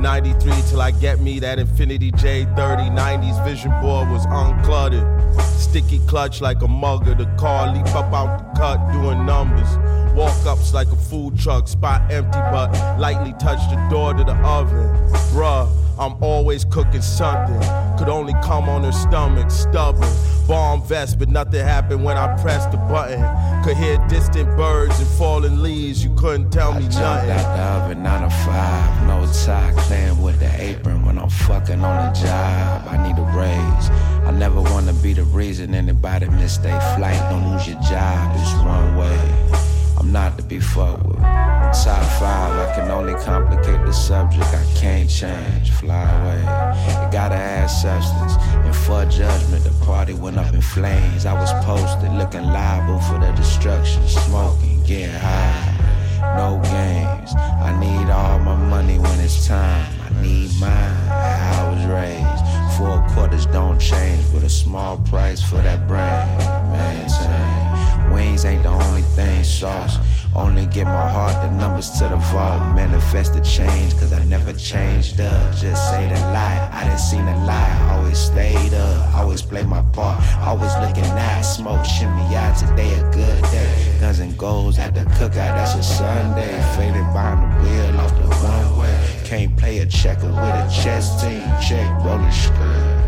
93 0.00 0.52
till 0.68 0.80
I 0.80 0.90
get 0.90 1.20
me 1.20 1.38
that 1.40 1.58
Infinity 1.58 2.12
J30 2.12 2.90
90s 2.90 3.44
vision 3.44 3.70
board 3.80 4.08
was 4.10 4.26
uncluttered. 4.26 5.40
Sticky 5.58 6.00
clutch 6.06 6.40
like 6.40 6.62
a 6.62 6.68
mugger. 6.68 7.14
The 7.14 7.26
car 7.36 7.72
leap 7.74 7.86
up 7.94 8.12
out 8.12 8.38
the 8.38 8.60
cut 8.60 8.92
doing 8.92 9.24
numbers. 9.26 9.68
Walk 10.14 10.46
ups 10.46 10.72
like 10.72 10.88
a 10.88 10.96
food 10.96 11.38
truck, 11.38 11.66
spot 11.66 12.12
empty, 12.12 12.38
but 12.38 12.70
lightly 12.98 13.32
touch 13.34 13.58
the 13.70 13.88
door 13.90 14.14
to 14.14 14.22
the 14.22 14.36
oven. 14.36 14.88
Bruh, 15.32 15.68
I'm 15.98 16.22
always 16.22 16.64
cooking 16.64 17.02
something. 17.02 17.60
Could 17.98 18.08
only 18.08 18.34
come 18.44 18.68
on 18.68 18.84
her 18.84 18.92
stomach, 18.92 19.50
stubborn. 19.50 20.08
Bomb 20.46 20.82
vest, 20.86 21.18
but 21.18 21.28
nothing 21.28 21.64
happened 21.64 22.04
when 22.04 22.16
I 22.16 22.40
pressed 22.40 22.70
the 22.70 22.76
button. 22.76 23.20
Could 23.64 23.78
hear 23.78 23.96
distant 24.08 24.46
birds 24.58 25.00
and 25.00 25.08
falling 25.08 25.62
leaves. 25.62 26.04
You 26.04 26.14
couldn't 26.16 26.50
tell 26.50 26.74
me 26.74 26.84
I 26.84 26.88
nothing. 26.88 27.30
out 27.30 27.56
the 27.56 27.62
oven, 27.62 28.02
9 28.02 28.22
to 28.22 28.28
5. 28.28 29.06
No 29.06 29.26
tie, 29.32 29.72
clean 29.86 30.20
with 30.20 30.38
the 30.38 30.52
apron 30.62 31.06
when 31.06 31.18
I'm 31.18 31.30
fucking 31.30 31.82
on 31.82 32.12
the 32.12 32.20
job. 32.20 32.86
I 32.86 33.08
need 33.08 33.18
a 33.18 33.22
raise. 33.22 33.88
I 34.28 34.32
never 34.32 34.60
wanna 34.60 34.92
be 34.92 35.14
the 35.14 35.24
reason 35.24 35.74
anybody 35.74 36.26
miss 36.28 36.58
their 36.58 36.78
flight. 36.94 37.18
Don't 37.30 37.52
lose 37.52 37.66
your 37.66 37.80
job, 37.80 38.36
it's 38.36 38.52
runway. 38.62 39.73
I'm 39.98 40.12
not 40.12 40.36
to 40.38 40.44
be 40.44 40.60
fucked 40.60 41.06
with. 41.06 41.18
Top 41.18 42.04
five, 42.20 42.52
I 42.68 42.74
can 42.74 42.90
only 42.90 43.14
complicate 43.24 43.84
the 43.84 43.92
subject. 43.92 44.46
I 44.46 44.64
can't 44.76 45.10
change. 45.10 45.70
Fly 45.72 46.02
away. 46.20 46.40
You 47.04 47.10
gotta 47.10 47.34
add 47.34 47.66
substance. 47.66 48.34
And 48.64 48.74
for 48.74 49.04
judgment, 49.06 49.64
the 49.64 49.84
party 49.84 50.14
went 50.14 50.38
up 50.38 50.52
in 50.54 50.60
flames. 50.60 51.26
I 51.26 51.32
was 51.32 51.52
posted, 51.64 52.12
looking 52.12 52.44
liable 52.44 53.00
for 53.00 53.18
the 53.18 53.32
destruction. 53.32 54.06
Smoking, 54.06 54.82
getting 54.84 55.14
high. 55.14 55.74
No 56.36 56.60
games. 56.62 57.34
I 57.36 57.76
need 57.78 58.10
all 58.10 58.38
my 58.38 58.56
money 58.56 58.98
when 58.98 59.20
it's 59.20 59.46
time. 59.46 59.86
I 60.00 60.22
need 60.22 60.50
mine. 60.60 61.08
I 61.10 61.68
was 61.70 61.84
raised. 61.86 62.44
Four 62.78 63.06
quarters 63.14 63.46
don't 63.46 63.78
change, 63.78 64.24
but 64.32 64.42
a 64.42 64.48
small 64.48 64.98
price 64.98 65.42
for 65.42 65.56
that 65.56 65.86
brand. 65.86 66.38
Maintain. 66.72 67.63
Wings 68.12 68.44
ain't 68.44 68.62
the 68.62 68.70
only 68.70 69.02
thing, 69.02 69.44
sauce. 69.44 69.98
Only 70.34 70.66
get 70.66 70.86
my 70.86 71.08
heart, 71.08 71.34
the 71.42 71.56
numbers 71.56 71.90
to 71.98 72.08
the 72.08 72.16
vault. 72.16 72.74
Manifest 72.74 73.34
the 73.34 73.40
change, 73.40 73.92
cause 73.94 74.12
I 74.12 74.24
never 74.24 74.52
changed 74.52 75.20
up. 75.20 75.54
Just 75.54 75.90
say 75.90 76.08
the 76.08 76.20
lie, 76.32 76.68
I 76.72 76.84
didn't 76.84 76.98
see 76.98 77.18
the 77.18 77.36
lie. 77.46 77.90
Always 77.92 78.18
stayed 78.18 78.74
up, 78.74 79.14
always 79.14 79.42
played 79.42 79.66
my 79.66 79.82
part. 79.92 80.20
Always 80.38 80.74
looking 80.78 81.08
nice, 81.14 81.56
smoke, 81.56 81.84
shimmy 81.84 82.34
out. 82.34 82.56
Today 82.58 82.92
a 82.94 83.02
good 83.12 83.42
day. 83.44 83.96
Guns 84.00 84.18
and 84.18 84.36
goals 84.36 84.78
at 84.78 84.94
the 84.94 85.02
cookout, 85.16 85.54
that's 85.54 85.76
a 85.76 85.82
Sunday. 85.82 86.60
Faded 86.76 87.06
behind 87.12 87.40
the 87.40 87.70
wheel 87.70 88.00
off 88.00 88.10
the 88.16 88.28
one 88.44 88.80
way. 88.80 89.20
Can't 89.24 89.56
play 89.56 89.78
a 89.78 89.86
checker 89.86 90.26
with 90.26 90.36
a 90.36 90.68
chess 90.68 91.22
team. 91.22 91.42
Check, 91.66 91.88
rolling 92.04 92.32
skirt. 92.32 93.04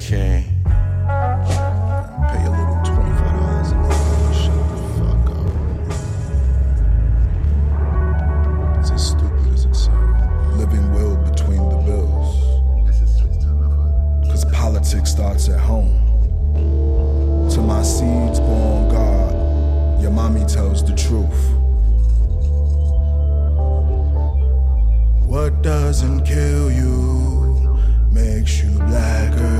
Can't. 0.00 0.57
politics 14.88 15.10
starts 15.10 15.50
at 15.50 15.60
home. 15.60 15.92
To 17.50 17.60
my 17.60 17.82
seeds 17.82 18.40
born 18.40 18.88
God, 18.88 20.00
your 20.00 20.10
mommy 20.10 20.46
tells 20.46 20.82
the 20.82 20.96
truth. 20.96 21.50
What 25.26 25.60
doesn't 25.60 26.24
kill 26.24 26.72
you 26.72 27.78
makes 28.10 28.62
you 28.62 28.70
blacker. 28.78 29.58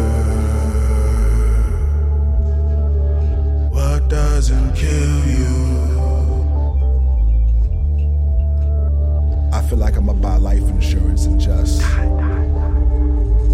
What 3.71 4.09
doesn't 4.09 4.75
kill 4.75 5.27
you? 5.27 5.57
I 9.53 9.61
feel 9.69 9.77
like 9.77 9.97
I'm 9.97 10.09
about 10.09 10.41
life 10.41 10.67
insurance 10.71 11.27
and 11.27 11.39
just 11.39 11.83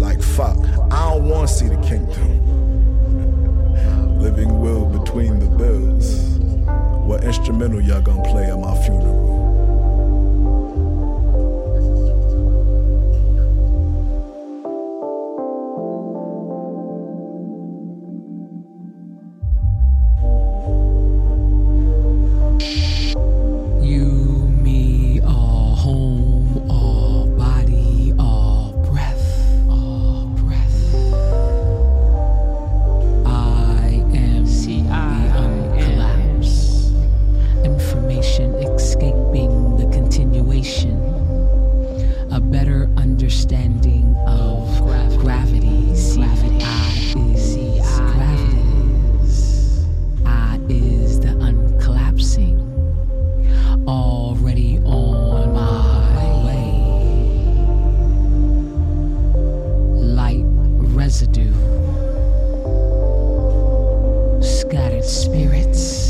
like 0.05 0.21
fuck. 0.21 0.57
I 0.91 1.09
don't 1.09 1.27
want 1.27 1.49
to 1.49 1.53
see 1.53 1.67
the 1.67 1.81
kingdom. 1.81 2.21
Living 4.21 4.61
will 4.61 4.85
between 4.85 5.39
the 5.39 5.47
bills. 5.47 6.37
What 7.07 7.23
instrumental 7.23 7.81
y'all 7.81 8.01
gonna 8.01 8.21
play 8.23 8.43
at 8.43 8.59
my 8.59 8.75
funeral? 8.85 9.64
Spirits. 65.07 66.04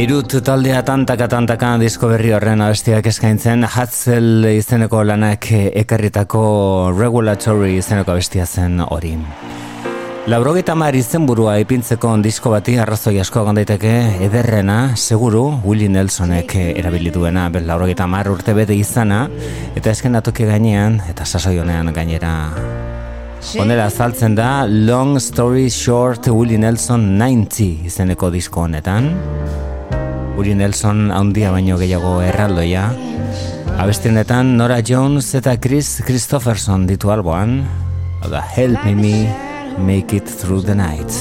Beirut 0.00 0.32
taldea 0.40 0.78
tantaka 0.80 1.26
tantaka 1.28 1.74
disko 1.76 2.08
berri 2.08 2.30
horren 2.32 2.62
abestiak 2.64 3.04
eskaintzen 3.10 3.66
Hatzel 3.68 4.46
izeneko 4.48 5.02
lanak 5.04 5.50
ekarritako 5.52 6.44
regulatory 6.96 7.74
izeneko 7.82 8.14
abestia 8.14 8.46
zen 8.46 8.80
hori. 8.80 9.12
Laurogeita 10.32 10.72
mar 10.72 10.96
izenburua 10.96 11.58
ipintzeko 11.60 12.14
disko 12.24 12.54
bati 12.54 12.78
arrazoi 12.80 13.18
asko 13.20 13.44
daiteke 13.52 13.92
ederrena, 14.24 14.96
seguru, 14.96 15.60
Willie 15.66 15.92
Nelsonek 15.92 16.56
erabilituena, 16.56 17.50
bel 17.50 17.68
laurogeita 17.68 18.06
mar 18.06 18.32
urte 18.32 18.54
bete 18.56 18.72
izana, 18.72 19.26
eta 19.76 19.90
esken 19.90 20.16
atoki 20.16 20.48
gainean, 20.48 21.02
eta 21.12 21.26
sasoi 21.26 21.58
honean 21.58 21.92
gainera 21.92 22.32
Honela 23.58 23.84
azaltzen 23.92 24.34
da 24.34 24.64
Long 24.66 25.20
Story 25.20 25.68
Short 25.68 26.26
Willie 26.28 26.58
Nelson 26.58 27.18
90 27.18 27.84
izeneko 27.92 28.30
disko 28.32 28.64
honetan. 28.64 29.12
Uri 30.40 30.54
Nelson 30.56 31.10
handia 31.12 31.50
baino 31.52 31.74
gehiago 31.76 32.14
erraldoia. 32.24 32.86
Abestienetan 33.76 34.54
Nora 34.56 34.78
Jones 34.80 35.34
eta 35.36 35.52
Chris 35.60 35.98
Christopherson 36.06 36.86
ditu 36.88 37.12
alboan. 37.12 37.58
Oda 38.24 38.40
Help 38.54 38.86
Me 38.86 38.94
Me 38.96 39.12
Make 39.84 40.16
It 40.16 40.32
Through 40.40 40.62
the 40.64 40.74
Night. 40.74 41.12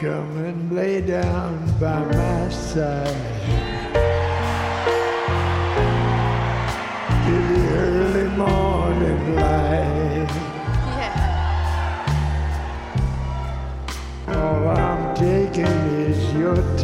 Come 0.00 0.42
and 0.42 0.74
lay 0.74 1.00
down 1.00 1.62
by 1.78 2.02
my 2.10 2.50
side. 2.50 3.15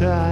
child. 0.02 0.31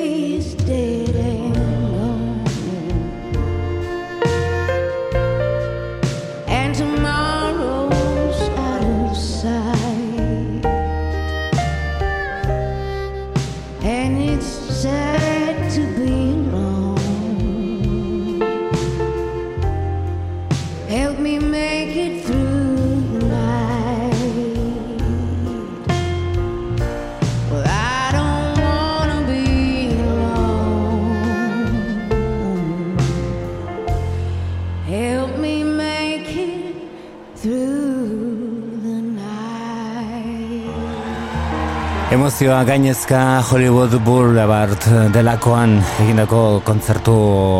Emozioa 42.41 42.63
gainezka 42.65 43.19
Hollywood 43.45 43.91
Boulevard 44.01 44.85
delakoan 45.13 45.75
egindako 46.01 46.39
kontzertu 46.65 47.13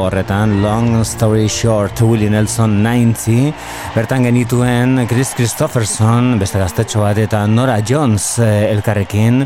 horretan. 0.07 0.55
Long 0.63 1.03
Story 1.05 1.45
Short 1.45 2.01
Willie 2.01 2.31
Nelson 2.33 2.79
90 2.81 3.51
bertan 3.93 4.25
genituen 4.25 5.03
Chris 5.05 5.35
Christopherson 5.37 6.33
beste 6.41 6.57
gaztetxo 6.57 7.05
bat 7.05 7.21
eta 7.21 7.43
Nora 7.45 7.77
Jones 7.85 8.39
eh, 8.41 8.71
elkarrekin. 8.71 9.43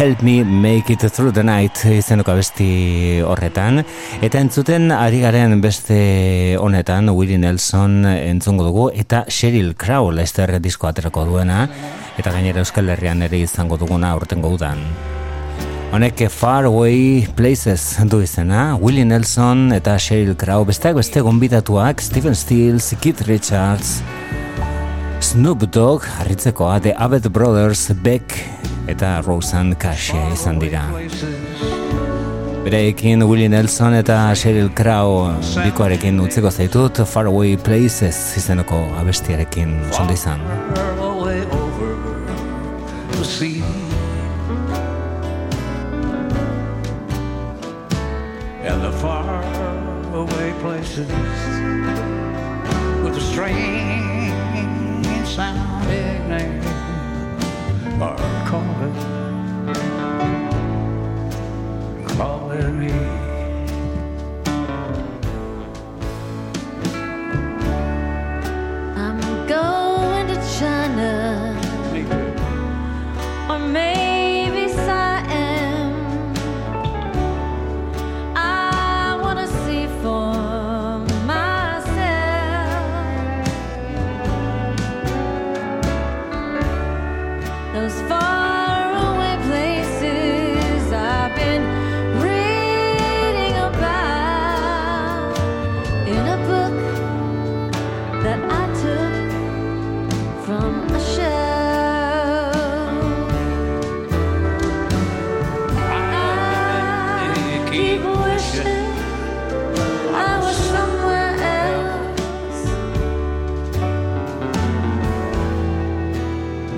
Help 0.00 0.26
Me 0.26 0.40
Make 0.42 0.96
It 0.96 1.06
Through 1.06 1.30
the 1.38 1.46
Night 1.46 1.84
izeneko 1.86 2.34
abesti 2.34 3.22
horretan. 3.22 3.84
Eta 4.18 4.42
entzuten 4.42 4.90
ari 4.90 5.22
garen 5.22 5.60
beste 5.62 6.56
honetan 6.58 7.14
Willie 7.14 7.38
Nelson 7.38 8.00
entzungo 8.16 8.66
dugu 8.66 8.90
eta 8.90 9.28
Sheryl 9.30 9.76
Crow 9.78 10.10
Lester 10.10 10.58
disko 10.58 10.90
aterako 10.90 11.30
duena 11.30 11.68
eta 12.18 12.32
gainera 12.32 12.60
Euskal 12.60 12.90
Herrian 12.92 13.22
ere 13.24 13.40
izango 13.42 13.78
duguna 13.80 14.14
urtengo 14.16 14.52
udan. 14.52 14.80
Honek 15.92 16.22
Far 16.32 16.64
Away 16.64 17.26
Places 17.36 17.98
du 18.08 18.22
izena, 18.24 18.78
Willie 18.80 19.04
Nelson 19.04 19.74
eta 19.76 19.98
Sheryl 20.00 20.36
Crow 20.40 20.64
besteak 20.64 20.96
beste 20.96 21.20
gonbidatuak 21.20 22.00
Stephen 22.00 22.34
Stills, 22.34 22.94
Keith 23.00 23.20
Richards, 23.28 24.00
Snoop 25.20 25.68
Dogg, 25.70 26.08
harritzekoa, 26.18 26.80
The 26.80 26.96
Abbott 26.96 27.28
Brothers, 27.28 27.90
Beck 28.02 28.40
eta 28.88 29.20
Roseanne 29.20 29.76
Cash 29.76 30.16
izan 30.32 30.58
dira. 30.64 30.88
Bereekin 32.64 33.22
Willie 33.28 33.52
Nelson 33.52 34.00
eta 34.00 34.22
Sheryl 34.32 34.72
Crow 34.72 35.28
bikoarekin 35.60 36.20
utzeko 36.24 36.50
zaitut 36.50 37.04
Far 37.04 37.28
Away 37.28 37.58
Places 37.60 38.38
izeneko 38.40 38.80
abestiarekin 39.02 39.80
zondo 39.92 40.16
izan. 40.16 41.11
listen 50.94 51.31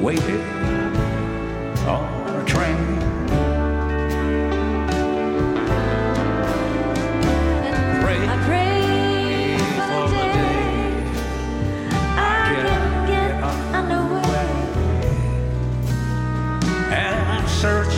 waiting 0.04 0.42
on 1.86 2.36
a 2.36 2.44
train. 2.44 2.76
I 8.28 8.36
pray 8.44 9.56
for 9.88 10.04
the 10.12 10.24
day 10.38 10.60
I 12.18 12.44
can 12.66 13.06
get 13.06 13.32
underway. 13.80 14.50
and 16.92 17.48
search 17.48 17.96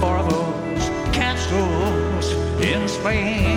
for 0.00 0.16
those 0.28 0.84
castles 1.14 2.26
in 2.60 2.88
Spain. 2.88 3.47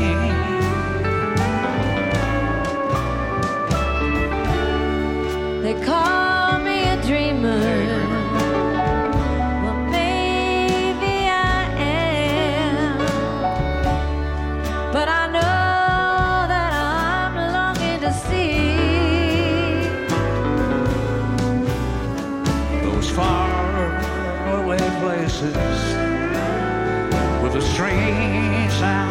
trees 27.82 28.82
and 28.84 29.11